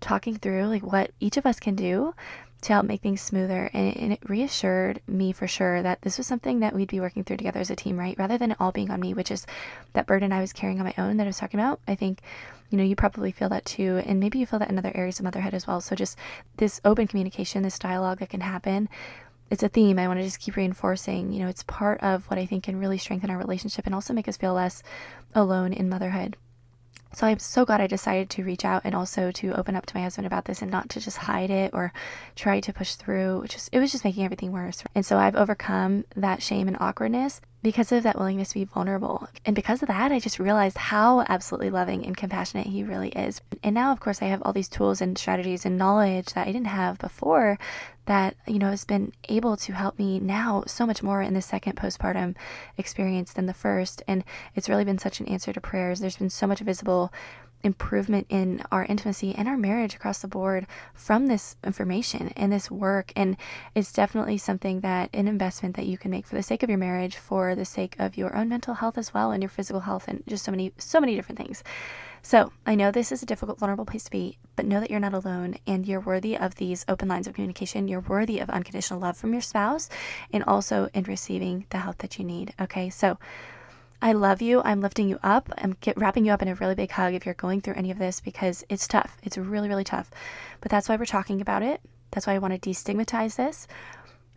talking 0.00 0.36
through 0.36 0.64
like 0.66 0.82
what 0.82 1.10
each 1.20 1.36
of 1.36 1.46
us 1.46 1.58
can 1.58 1.74
do 1.74 2.14
to 2.62 2.72
help 2.72 2.86
make 2.86 3.02
things 3.02 3.20
smoother. 3.20 3.68
And, 3.72 3.96
and, 3.96 4.12
it 4.12 4.28
reassured 4.28 5.00
me 5.06 5.32
for 5.32 5.46
sure 5.48 5.82
that 5.82 6.00
this 6.02 6.16
was 6.16 6.28
something 6.28 6.60
that 6.60 6.74
we'd 6.74 6.88
be 6.88 7.00
working 7.00 7.24
through 7.24 7.36
together 7.36 7.60
as 7.60 7.70
a 7.70 7.76
team, 7.76 7.98
right? 7.98 8.16
Rather 8.18 8.38
than 8.38 8.52
it 8.52 8.56
all 8.60 8.70
being 8.72 8.90
on 8.90 9.00
me, 9.00 9.14
which 9.14 9.30
is 9.30 9.46
that 9.92 10.06
burden 10.06 10.32
I 10.32 10.40
was 10.40 10.52
carrying 10.52 10.78
on 10.78 10.86
my 10.86 10.94
own 10.96 11.16
that 11.16 11.24
I 11.24 11.26
was 11.26 11.38
talking 11.38 11.58
about. 11.58 11.80
I 11.88 11.96
think, 11.96 12.20
you 12.72 12.78
know, 12.78 12.84
you 12.84 12.96
probably 12.96 13.30
feel 13.30 13.50
that 13.50 13.64
too. 13.64 14.02
And 14.06 14.18
maybe 14.18 14.38
you 14.38 14.46
feel 14.46 14.58
that 14.58 14.70
in 14.70 14.78
other 14.78 14.92
areas 14.94 15.18
of 15.18 15.24
motherhood 15.24 15.54
as 15.54 15.66
well. 15.66 15.80
So 15.80 15.94
just 15.94 16.18
this 16.56 16.80
open 16.84 17.06
communication, 17.06 17.62
this 17.62 17.78
dialogue 17.78 18.18
that 18.20 18.30
can 18.30 18.40
happen. 18.40 18.88
It's 19.50 19.62
a 19.62 19.68
theme 19.68 19.98
I 19.98 20.08
want 20.08 20.18
to 20.18 20.24
just 20.24 20.40
keep 20.40 20.56
reinforcing. 20.56 21.32
You 21.32 21.40
know, 21.40 21.48
it's 21.48 21.62
part 21.64 22.00
of 22.02 22.24
what 22.30 22.38
I 22.38 22.46
think 22.46 22.64
can 22.64 22.78
really 22.78 22.96
strengthen 22.96 23.30
our 23.30 23.36
relationship 23.36 23.84
and 23.84 23.94
also 23.94 24.14
make 24.14 24.26
us 24.26 24.38
feel 24.38 24.54
less 24.54 24.82
alone 25.34 25.74
in 25.74 25.90
motherhood. 25.90 26.36
So 27.14 27.26
I'm 27.26 27.38
so 27.38 27.66
glad 27.66 27.82
I 27.82 27.86
decided 27.86 28.30
to 28.30 28.44
reach 28.44 28.64
out 28.64 28.82
and 28.84 28.94
also 28.94 29.30
to 29.32 29.52
open 29.52 29.76
up 29.76 29.84
to 29.84 29.94
my 29.94 30.02
husband 30.02 30.26
about 30.26 30.46
this 30.46 30.62
and 30.62 30.70
not 30.70 30.88
to 30.90 31.00
just 31.00 31.18
hide 31.18 31.50
it 31.50 31.74
or 31.74 31.92
try 32.34 32.60
to 32.60 32.72
push 32.72 32.94
through, 32.94 33.42
is 33.42 33.68
it 33.70 33.80
was 33.80 33.92
just 33.92 34.04
making 34.04 34.24
everything 34.24 34.50
worse. 34.50 34.82
And 34.94 35.04
so 35.04 35.18
I've 35.18 35.36
overcome 35.36 36.06
that 36.16 36.42
shame 36.42 36.68
and 36.68 36.76
awkwardness 36.80 37.42
because 37.62 37.92
of 37.92 38.02
that 38.02 38.18
willingness 38.18 38.48
to 38.48 38.54
be 38.54 38.64
vulnerable. 38.64 39.28
And 39.44 39.54
because 39.54 39.82
of 39.82 39.88
that, 39.88 40.10
I 40.10 40.18
just 40.18 40.38
realized 40.38 40.76
how 40.76 41.24
absolutely 41.28 41.70
loving 41.70 42.04
and 42.04 42.16
compassionate 42.16 42.66
he 42.66 42.82
really 42.82 43.10
is. 43.10 43.40
And 43.62 43.74
now, 43.74 43.92
of 43.92 44.00
course, 44.00 44.20
I 44.20 44.26
have 44.26 44.42
all 44.42 44.52
these 44.52 44.68
tools 44.68 45.00
and 45.00 45.16
strategies 45.16 45.64
and 45.64 45.78
knowledge 45.78 46.32
that 46.32 46.46
I 46.46 46.52
didn't 46.52 46.66
have 46.66 46.98
before 46.98 47.58
that, 48.06 48.34
you 48.48 48.58
know, 48.58 48.70
has 48.70 48.84
been 48.84 49.12
able 49.28 49.56
to 49.56 49.72
help 49.72 49.96
me 49.98 50.18
now 50.18 50.64
so 50.66 50.84
much 50.84 51.04
more 51.04 51.22
in 51.22 51.34
the 51.34 51.42
second 51.42 51.76
postpartum 51.76 52.34
experience 52.76 53.32
than 53.32 53.46
the 53.46 53.54
first. 53.54 54.02
And 54.08 54.24
it's 54.56 54.68
really 54.68 54.84
been 54.84 54.98
such 54.98 55.20
an 55.20 55.28
answer 55.28 55.52
to 55.52 55.60
prayers. 55.60 56.00
There's 56.00 56.16
been 56.16 56.30
so 56.30 56.48
much 56.48 56.60
visible 56.60 57.12
improvement 57.64 58.26
in 58.28 58.62
our 58.70 58.84
intimacy 58.84 59.34
and 59.34 59.48
our 59.48 59.56
marriage 59.56 59.94
across 59.94 60.20
the 60.20 60.28
board 60.28 60.66
from 60.94 61.26
this 61.26 61.56
information 61.64 62.32
and 62.36 62.52
this 62.52 62.70
work. 62.70 63.12
And 63.14 63.36
it's 63.74 63.92
definitely 63.92 64.38
something 64.38 64.80
that 64.80 65.10
an 65.12 65.28
investment 65.28 65.76
that 65.76 65.86
you 65.86 65.98
can 65.98 66.10
make 66.10 66.26
for 66.26 66.34
the 66.34 66.42
sake 66.42 66.62
of 66.62 66.68
your 66.68 66.78
marriage, 66.78 67.16
for 67.16 67.54
the 67.54 67.64
sake 67.64 67.96
of 67.98 68.16
your 68.16 68.34
own 68.36 68.48
mental 68.48 68.74
health 68.74 68.98
as 68.98 69.14
well, 69.14 69.30
and 69.30 69.42
your 69.42 69.50
physical 69.50 69.80
health, 69.80 70.08
and 70.08 70.22
just 70.26 70.44
so 70.44 70.50
many, 70.50 70.72
so 70.78 71.00
many 71.00 71.14
different 71.14 71.38
things. 71.38 71.62
So 72.24 72.52
I 72.64 72.76
know 72.76 72.92
this 72.92 73.10
is 73.10 73.22
a 73.22 73.26
difficult, 73.26 73.58
vulnerable 73.58 73.84
place 73.84 74.04
to 74.04 74.10
be, 74.10 74.38
but 74.54 74.64
know 74.64 74.78
that 74.78 74.90
you're 74.90 75.00
not 75.00 75.12
alone 75.12 75.56
and 75.66 75.86
you're 75.86 76.00
worthy 76.00 76.36
of 76.36 76.54
these 76.54 76.84
open 76.86 77.08
lines 77.08 77.26
of 77.26 77.34
communication. 77.34 77.88
You're 77.88 78.00
worthy 78.00 78.38
of 78.38 78.48
unconditional 78.48 79.00
love 79.00 79.16
from 79.16 79.32
your 79.32 79.42
spouse 79.42 79.88
and 80.32 80.44
also 80.44 80.88
in 80.94 81.02
receiving 81.02 81.66
the 81.70 81.78
help 81.78 81.98
that 81.98 82.20
you 82.20 82.24
need. 82.24 82.54
Okay, 82.60 82.90
so 82.90 83.18
I 84.02 84.12
love 84.12 84.42
you. 84.42 84.60
I'm 84.64 84.80
lifting 84.80 85.08
you 85.08 85.20
up. 85.22 85.48
I'm 85.56 85.76
get, 85.80 85.96
wrapping 85.96 86.24
you 86.24 86.32
up 86.32 86.42
in 86.42 86.48
a 86.48 86.56
really 86.56 86.74
big 86.74 86.90
hug 86.90 87.14
if 87.14 87.24
you're 87.24 87.34
going 87.36 87.60
through 87.60 87.74
any 87.74 87.92
of 87.92 87.98
this 87.98 88.20
because 88.20 88.64
it's 88.68 88.88
tough. 88.88 89.16
It's 89.22 89.38
really, 89.38 89.68
really 89.68 89.84
tough. 89.84 90.10
But 90.60 90.72
that's 90.72 90.88
why 90.88 90.96
we're 90.96 91.06
talking 91.06 91.40
about 91.40 91.62
it. 91.62 91.80
That's 92.10 92.26
why 92.26 92.34
I 92.34 92.38
want 92.38 92.60
to 92.60 92.70
destigmatize 92.70 93.36
this 93.36 93.68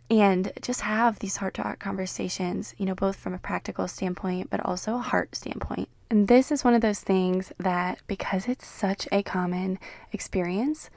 and 0.08 0.52
just 0.62 0.82
have 0.82 1.18
these 1.18 1.38
heart 1.38 1.54
to 1.54 1.62
heart 1.62 1.80
conversations, 1.80 2.76
you 2.78 2.86
know, 2.86 2.94
both 2.94 3.16
from 3.16 3.34
a 3.34 3.38
practical 3.38 3.88
standpoint, 3.88 4.50
but 4.50 4.64
also 4.64 4.94
a 4.94 5.00
heart 5.00 5.34
standpoint. 5.34 5.88
And 6.08 6.28
this 6.28 6.52
is 6.52 6.62
one 6.62 6.74
of 6.74 6.80
those 6.80 7.00
things 7.00 7.52
that, 7.58 7.98
because 8.06 8.46
it's 8.46 8.66
such 8.66 9.08
a 9.10 9.24
common 9.24 9.80
experience, 10.12 10.90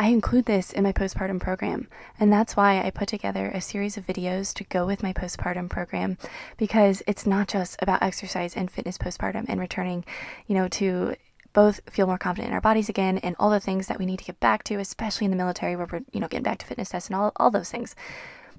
I 0.00 0.08
include 0.08 0.44
this 0.44 0.72
in 0.72 0.84
my 0.84 0.92
postpartum 0.92 1.40
program. 1.40 1.88
And 2.20 2.32
that's 2.32 2.54
why 2.56 2.80
I 2.80 2.90
put 2.90 3.08
together 3.08 3.48
a 3.48 3.60
series 3.60 3.96
of 3.96 4.06
videos 4.06 4.54
to 4.54 4.64
go 4.64 4.86
with 4.86 5.02
my 5.02 5.12
postpartum 5.12 5.68
program 5.68 6.18
because 6.56 7.02
it's 7.08 7.26
not 7.26 7.48
just 7.48 7.76
about 7.82 8.02
exercise 8.02 8.56
and 8.56 8.70
fitness 8.70 8.96
postpartum 8.96 9.46
and 9.48 9.58
returning, 9.58 10.04
you 10.46 10.54
know, 10.54 10.68
to 10.68 11.16
both 11.52 11.80
feel 11.90 12.06
more 12.06 12.18
confident 12.18 12.50
in 12.50 12.54
our 12.54 12.60
bodies 12.60 12.88
again 12.88 13.18
and 13.18 13.34
all 13.40 13.50
the 13.50 13.58
things 13.58 13.88
that 13.88 13.98
we 13.98 14.06
need 14.06 14.20
to 14.20 14.24
get 14.24 14.38
back 14.38 14.62
to, 14.64 14.78
especially 14.78 15.24
in 15.24 15.32
the 15.32 15.36
military 15.36 15.74
where 15.74 15.88
we're, 15.90 16.02
you 16.12 16.20
know, 16.20 16.28
getting 16.28 16.44
back 16.44 16.58
to 16.58 16.66
fitness 16.66 16.90
tests 16.90 17.08
and 17.08 17.16
all, 17.16 17.32
all 17.36 17.50
those 17.50 17.70
things. 17.70 17.96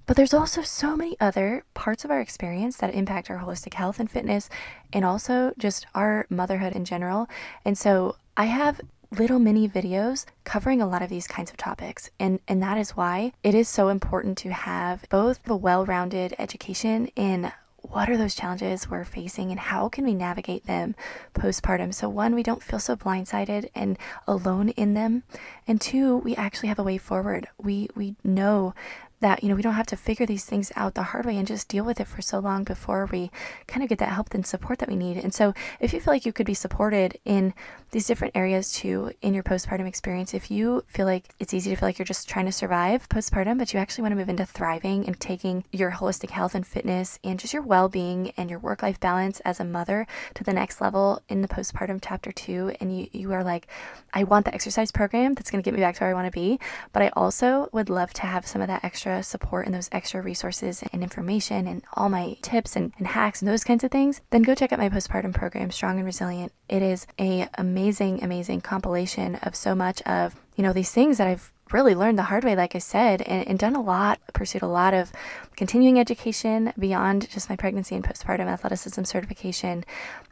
But 0.05 0.17
there's 0.17 0.33
also 0.33 0.61
so 0.61 0.97
many 0.97 1.15
other 1.21 1.63
parts 1.73 2.03
of 2.03 2.11
our 2.11 2.19
experience 2.19 2.75
that 2.77 2.93
impact 2.93 3.29
our 3.29 3.37
holistic 3.37 3.75
health 3.75 3.99
and 3.99 4.11
fitness 4.11 4.49
and 4.91 5.05
also 5.05 5.53
just 5.57 5.85
our 5.95 6.25
motherhood 6.29 6.73
in 6.73 6.83
general. 6.83 7.29
And 7.63 7.77
so 7.77 8.17
I 8.35 8.45
have 8.45 8.81
little 9.11 9.39
mini 9.39 9.67
videos 9.67 10.25
covering 10.43 10.81
a 10.81 10.87
lot 10.87 11.01
of 11.01 11.09
these 11.09 11.27
kinds 11.27 11.49
of 11.49 11.57
topics. 11.57 12.09
And 12.19 12.39
and 12.47 12.61
that 12.61 12.77
is 12.77 12.91
why 12.91 13.33
it 13.43 13.55
is 13.55 13.67
so 13.67 13.89
important 13.89 14.37
to 14.39 14.49
have 14.49 15.07
both 15.09 15.47
a 15.49 15.55
well-rounded 15.55 16.35
education 16.37 17.07
in 17.15 17.51
what 17.81 18.09
are 18.09 18.17
those 18.17 18.35
challenges 18.35 18.89
we're 18.89 19.05
facing 19.05 19.51
and 19.51 19.59
how 19.59 19.89
can 19.89 20.05
we 20.05 20.13
navigate 20.13 20.65
them 20.65 20.95
postpartum. 21.33 21.93
So 21.93 22.09
one 22.09 22.35
we 22.35 22.43
don't 22.43 22.63
feel 22.63 22.79
so 22.79 22.95
blindsided 22.95 23.69
and 23.73 23.97
alone 24.27 24.69
in 24.69 24.93
them. 24.93 25.23
And 25.67 25.79
two 25.79 26.17
we 26.17 26.35
actually 26.35 26.69
have 26.69 26.79
a 26.79 26.83
way 26.83 26.97
forward. 26.97 27.47
We 27.57 27.89
we 27.95 28.15
know 28.23 28.73
that 29.21 29.43
you 29.43 29.49
know 29.49 29.55
we 29.55 29.61
don't 29.61 29.73
have 29.73 29.87
to 29.87 29.97
figure 29.97 30.25
these 30.25 30.45
things 30.45 30.71
out 30.75 30.95
the 30.95 31.03
hard 31.03 31.25
way 31.25 31.37
and 31.37 31.47
just 31.47 31.67
deal 31.67 31.83
with 31.83 31.99
it 31.99 32.07
for 32.07 32.21
so 32.21 32.39
long 32.39 32.63
before 32.63 33.05
we 33.11 33.31
kind 33.67 33.83
of 33.83 33.89
get 33.89 33.97
that 33.99 34.09
help 34.09 34.33
and 34.33 34.45
support 34.45 34.79
that 34.79 34.89
we 34.89 34.95
need. 34.95 35.17
And 35.17 35.33
so 35.33 35.53
if 35.79 35.93
you 35.93 35.99
feel 35.99 36.13
like 36.13 36.25
you 36.25 36.33
could 36.33 36.45
be 36.45 36.53
supported 36.53 37.17
in 37.25 37.53
these 37.91 38.07
different 38.07 38.35
areas 38.35 38.71
too 38.71 39.11
in 39.21 39.33
your 39.33 39.43
postpartum 39.43 39.87
experience 39.87 40.33
if 40.33 40.51
you 40.51 40.83
feel 40.87 41.05
like 41.05 41.25
it's 41.39 41.53
easy 41.53 41.69
to 41.69 41.75
feel 41.75 41.87
like 41.87 41.97
you're 41.97 42.05
just 42.05 42.29
trying 42.29 42.45
to 42.45 42.51
survive 42.51 43.07
postpartum 43.09 43.57
but 43.57 43.73
you 43.73 43.79
actually 43.79 44.01
want 44.01 44.11
to 44.11 44.15
move 44.15 44.29
into 44.29 44.45
thriving 44.45 45.05
and 45.05 45.19
taking 45.19 45.63
your 45.71 45.91
holistic 45.91 46.29
health 46.29 46.55
and 46.55 46.65
fitness 46.67 47.19
and 47.23 47.39
just 47.39 47.53
your 47.53 47.61
well-being 47.61 48.31
and 48.37 48.49
your 48.49 48.59
work-life 48.59 48.99
balance 48.99 49.39
as 49.41 49.59
a 49.59 49.65
mother 49.65 50.05
to 50.33 50.43
the 50.43 50.53
next 50.53 50.81
level 50.81 51.21
in 51.29 51.41
the 51.41 51.47
postpartum 51.47 51.99
chapter 52.01 52.31
2 52.31 52.75
and 52.79 52.97
you 52.97 53.07
you 53.11 53.31
are 53.33 53.43
like 53.43 53.67
I 54.13 54.23
want 54.23 54.45
the 54.45 54.53
exercise 54.53 54.91
program 54.91 55.33
that's 55.33 55.51
going 55.51 55.61
to 55.61 55.65
get 55.65 55.75
me 55.75 55.81
back 55.81 55.95
to 55.95 56.01
where 56.01 56.09
I 56.09 56.13
want 56.13 56.27
to 56.27 56.31
be 56.31 56.59
but 56.93 57.01
I 57.01 57.09
also 57.09 57.69
would 57.71 57.89
love 57.89 58.13
to 58.13 58.21
have 58.23 58.47
some 58.47 58.61
of 58.61 58.67
that 58.67 58.83
extra 58.83 59.23
support 59.23 59.65
and 59.65 59.73
those 59.73 59.89
extra 59.91 60.21
resources 60.21 60.83
and 60.91 61.03
information 61.03 61.67
and 61.67 61.83
all 61.93 62.09
my 62.09 62.37
tips 62.41 62.75
and, 62.75 62.93
and 62.97 63.07
hacks 63.07 63.41
and 63.41 63.49
those 63.49 63.63
kinds 63.63 63.83
of 63.83 63.91
things, 63.91 64.21
then 64.31 64.43
go 64.43 64.55
check 64.55 64.71
out 64.71 64.79
my 64.79 64.89
postpartum 64.89 65.33
program, 65.33 65.71
Strong 65.71 65.97
and 65.97 66.05
Resilient. 66.05 66.51
It 66.69 66.81
is 66.81 67.07
a 67.19 67.47
amazing, 67.55 68.23
amazing 68.23 68.61
compilation 68.61 69.35
of 69.35 69.55
so 69.55 69.73
much 69.73 70.01
of, 70.03 70.35
you 70.55 70.63
know, 70.63 70.71
these 70.71 70.91
things 70.91 71.17
that 71.17 71.27
I've 71.27 71.51
really 71.73 71.95
learned 71.95 72.17
the 72.17 72.23
hard 72.23 72.43
way, 72.43 72.55
like 72.55 72.75
I 72.75 72.79
said, 72.79 73.21
and, 73.23 73.47
and, 73.47 73.59
done 73.59 73.75
a 73.75 73.81
lot, 73.81 74.19
pursued 74.33 74.61
a 74.61 74.67
lot 74.67 74.93
of 74.93 75.11
continuing 75.55 75.99
education 75.99 76.73
beyond 76.79 77.29
just 77.29 77.49
my 77.49 77.55
pregnancy 77.55 77.95
and 77.95 78.03
postpartum 78.03 78.47
athleticism 78.47 79.03
certification. 79.03 79.83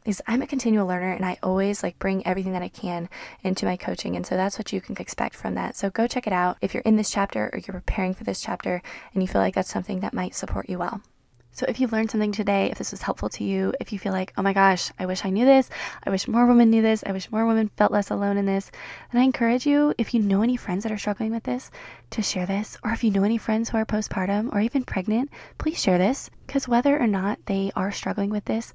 Is 0.05 0.21
I'm 0.25 0.41
a 0.41 0.47
continual 0.47 0.87
learner 0.87 1.11
and 1.11 1.25
I 1.25 1.37
always 1.43 1.83
like 1.83 1.99
bring 1.99 2.25
everything 2.25 2.53
that 2.53 2.61
I 2.61 2.69
can 2.69 3.09
into 3.43 3.65
my 3.65 3.77
coaching. 3.77 4.15
And 4.15 4.25
so 4.25 4.35
that's 4.35 4.57
what 4.57 4.71
you 4.71 4.81
can 4.81 4.95
expect 4.99 5.35
from 5.35 5.55
that. 5.55 5.75
So 5.75 5.89
go 5.89 6.07
check 6.07 6.27
it 6.27 6.33
out 6.33 6.57
if 6.61 6.73
you're 6.73 6.81
in 6.83 6.95
this 6.95 7.11
chapter 7.11 7.49
or 7.53 7.59
you're 7.59 7.73
preparing 7.73 8.13
for 8.13 8.23
this 8.23 8.41
chapter 8.41 8.81
and 9.13 9.21
you 9.21 9.27
feel 9.27 9.41
like 9.41 9.55
that's 9.55 9.71
something 9.71 9.99
that 9.99 10.13
might 10.13 10.33
support 10.33 10.69
you 10.69 10.79
well. 10.79 11.01
So 11.57 11.65
if 11.67 11.79
you 11.79 11.87
learned 11.87 12.11
something 12.11 12.31
today, 12.31 12.69
if 12.69 12.77
this 12.77 12.91
was 12.91 13.01
helpful 13.01 13.29
to 13.29 13.43
you, 13.43 13.73
if 13.79 13.91
you 13.91 13.97
feel 13.97 14.13
like, 14.13 14.31
oh 14.37 14.43
my 14.43 14.53
gosh, 14.53 14.91
I 14.99 15.07
wish 15.07 15.25
I 15.25 15.31
knew 15.31 15.43
this, 15.43 15.71
I 16.03 16.11
wish 16.11 16.27
more 16.27 16.45
women 16.45 16.69
knew 16.69 16.83
this, 16.83 17.03
I 17.03 17.11
wish 17.11 17.31
more 17.31 17.47
women 17.47 17.71
felt 17.77 17.91
less 17.91 18.11
alone 18.11 18.37
in 18.37 18.45
this, 18.45 18.69
then 19.11 19.21
I 19.21 19.23
encourage 19.23 19.65
you, 19.65 19.91
if 19.97 20.13
you 20.13 20.21
know 20.21 20.43
any 20.43 20.55
friends 20.55 20.83
that 20.83 20.91
are 20.91 20.99
struggling 20.99 21.31
with 21.31 21.41
this, 21.41 21.71
to 22.11 22.21
share 22.21 22.45
this. 22.45 22.77
Or 22.83 22.91
if 22.91 23.03
you 23.03 23.09
know 23.09 23.23
any 23.23 23.39
friends 23.39 23.71
who 23.71 23.77
are 23.77 23.87
postpartum 23.87 24.53
or 24.53 24.59
even 24.59 24.83
pregnant, 24.83 25.31
please 25.57 25.81
share 25.81 25.97
this. 25.97 26.29
Because 26.45 26.67
whether 26.67 26.95
or 26.95 27.07
not 27.07 27.39
they 27.47 27.71
are 27.75 27.91
struggling 27.91 28.29
with 28.29 28.45
this, 28.45 28.71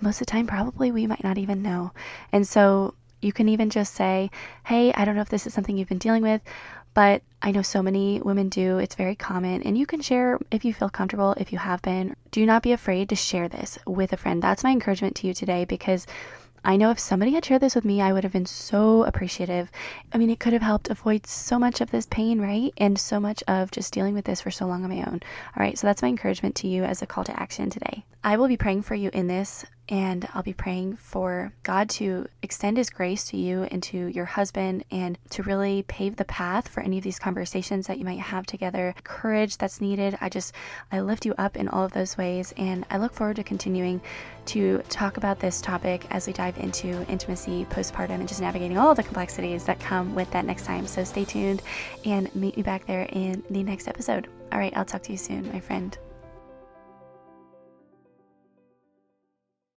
most 0.00 0.20
of 0.20 0.26
the 0.26 0.32
time, 0.32 0.48
probably 0.48 0.90
we 0.90 1.06
might 1.06 1.22
not 1.22 1.38
even 1.38 1.62
know. 1.62 1.92
And 2.32 2.44
so 2.44 2.94
you 3.22 3.32
can 3.32 3.48
even 3.48 3.70
just 3.70 3.94
say, 3.94 4.32
hey, 4.64 4.92
I 4.94 5.04
don't 5.04 5.14
know 5.14 5.22
if 5.22 5.28
this 5.28 5.46
is 5.46 5.54
something 5.54 5.78
you've 5.78 5.88
been 5.88 5.98
dealing 5.98 6.24
with 6.24 6.42
but 6.96 7.20
I 7.42 7.50
know 7.50 7.60
so 7.60 7.82
many 7.82 8.22
women 8.22 8.48
do. 8.48 8.78
It's 8.78 8.94
very 8.94 9.14
common, 9.14 9.62
and 9.64 9.76
you 9.76 9.84
can 9.84 10.00
share 10.00 10.38
if 10.50 10.64
you 10.64 10.72
feel 10.72 10.88
comfortable, 10.88 11.34
if 11.36 11.52
you 11.52 11.58
have 11.58 11.82
been. 11.82 12.16
Do 12.30 12.46
not 12.46 12.62
be 12.62 12.72
afraid 12.72 13.10
to 13.10 13.14
share 13.14 13.50
this 13.50 13.78
with 13.86 14.14
a 14.14 14.16
friend. 14.16 14.42
That's 14.42 14.64
my 14.64 14.70
encouragement 14.70 15.14
to 15.16 15.26
you 15.26 15.34
today 15.34 15.66
because 15.66 16.06
I 16.64 16.78
know 16.78 16.90
if 16.90 16.98
somebody 16.98 17.32
had 17.32 17.44
shared 17.44 17.60
this 17.60 17.74
with 17.74 17.84
me, 17.84 18.00
I 18.00 18.14
would 18.14 18.24
have 18.24 18.32
been 18.32 18.46
so 18.46 19.04
appreciative. 19.04 19.70
I 20.10 20.16
mean, 20.16 20.30
it 20.30 20.40
could 20.40 20.54
have 20.54 20.62
helped 20.62 20.88
avoid 20.88 21.26
so 21.26 21.58
much 21.58 21.82
of 21.82 21.90
this 21.90 22.06
pain, 22.06 22.40
right? 22.40 22.72
And 22.78 22.98
so 22.98 23.20
much 23.20 23.44
of 23.46 23.70
just 23.70 23.92
dealing 23.92 24.14
with 24.14 24.24
this 24.24 24.40
for 24.40 24.50
so 24.50 24.66
long 24.66 24.82
on 24.82 24.88
my 24.88 25.02
own. 25.02 25.20
All 25.54 25.62
right, 25.62 25.78
so 25.78 25.86
that's 25.86 26.00
my 26.00 26.08
encouragement 26.08 26.54
to 26.56 26.66
you 26.66 26.82
as 26.82 27.02
a 27.02 27.06
call 27.06 27.24
to 27.24 27.38
action 27.38 27.68
today. 27.68 28.06
I 28.26 28.36
will 28.36 28.48
be 28.48 28.56
praying 28.56 28.82
for 28.82 28.96
you 28.96 29.08
in 29.12 29.28
this 29.28 29.64
and 29.88 30.28
I'll 30.34 30.42
be 30.42 30.52
praying 30.52 30.96
for 30.96 31.52
God 31.62 31.88
to 31.90 32.26
extend 32.42 32.76
His 32.76 32.90
grace 32.90 33.24
to 33.26 33.36
you 33.36 33.68
and 33.70 33.80
to 33.84 34.08
your 34.08 34.24
husband 34.24 34.84
and 34.90 35.16
to 35.30 35.44
really 35.44 35.84
pave 35.86 36.16
the 36.16 36.24
path 36.24 36.66
for 36.66 36.80
any 36.80 36.98
of 36.98 37.04
these 37.04 37.20
conversations 37.20 37.86
that 37.86 37.98
you 37.98 38.04
might 38.04 38.18
have 38.18 38.44
together. 38.44 38.96
Courage 39.04 39.58
that's 39.58 39.80
needed. 39.80 40.18
I 40.20 40.28
just, 40.28 40.52
I 40.90 41.02
lift 41.02 41.24
you 41.24 41.36
up 41.38 41.56
in 41.56 41.68
all 41.68 41.84
of 41.84 41.92
those 41.92 42.18
ways. 42.18 42.52
And 42.56 42.84
I 42.90 42.98
look 42.98 43.12
forward 43.12 43.36
to 43.36 43.44
continuing 43.44 44.00
to 44.46 44.82
talk 44.88 45.18
about 45.18 45.38
this 45.38 45.60
topic 45.60 46.04
as 46.10 46.26
we 46.26 46.32
dive 46.32 46.58
into 46.58 47.08
intimacy, 47.08 47.64
postpartum, 47.66 48.10
and 48.10 48.26
just 48.26 48.40
navigating 48.40 48.76
all 48.76 48.92
the 48.92 49.04
complexities 49.04 49.62
that 49.66 49.78
come 49.78 50.16
with 50.16 50.28
that 50.32 50.44
next 50.44 50.64
time. 50.64 50.88
So 50.88 51.04
stay 51.04 51.24
tuned 51.24 51.62
and 52.04 52.34
meet 52.34 52.56
me 52.56 52.64
back 52.64 52.86
there 52.86 53.06
in 53.12 53.44
the 53.50 53.62
next 53.62 53.86
episode. 53.86 54.26
All 54.50 54.58
right, 54.58 54.76
I'll 54.76 54.84
talk 54.84 55.04
to 55.04 55.12
you 55.12 55.18
soon, 55.18 55.48
my 55.52 55.60
friend. 55.60 55.96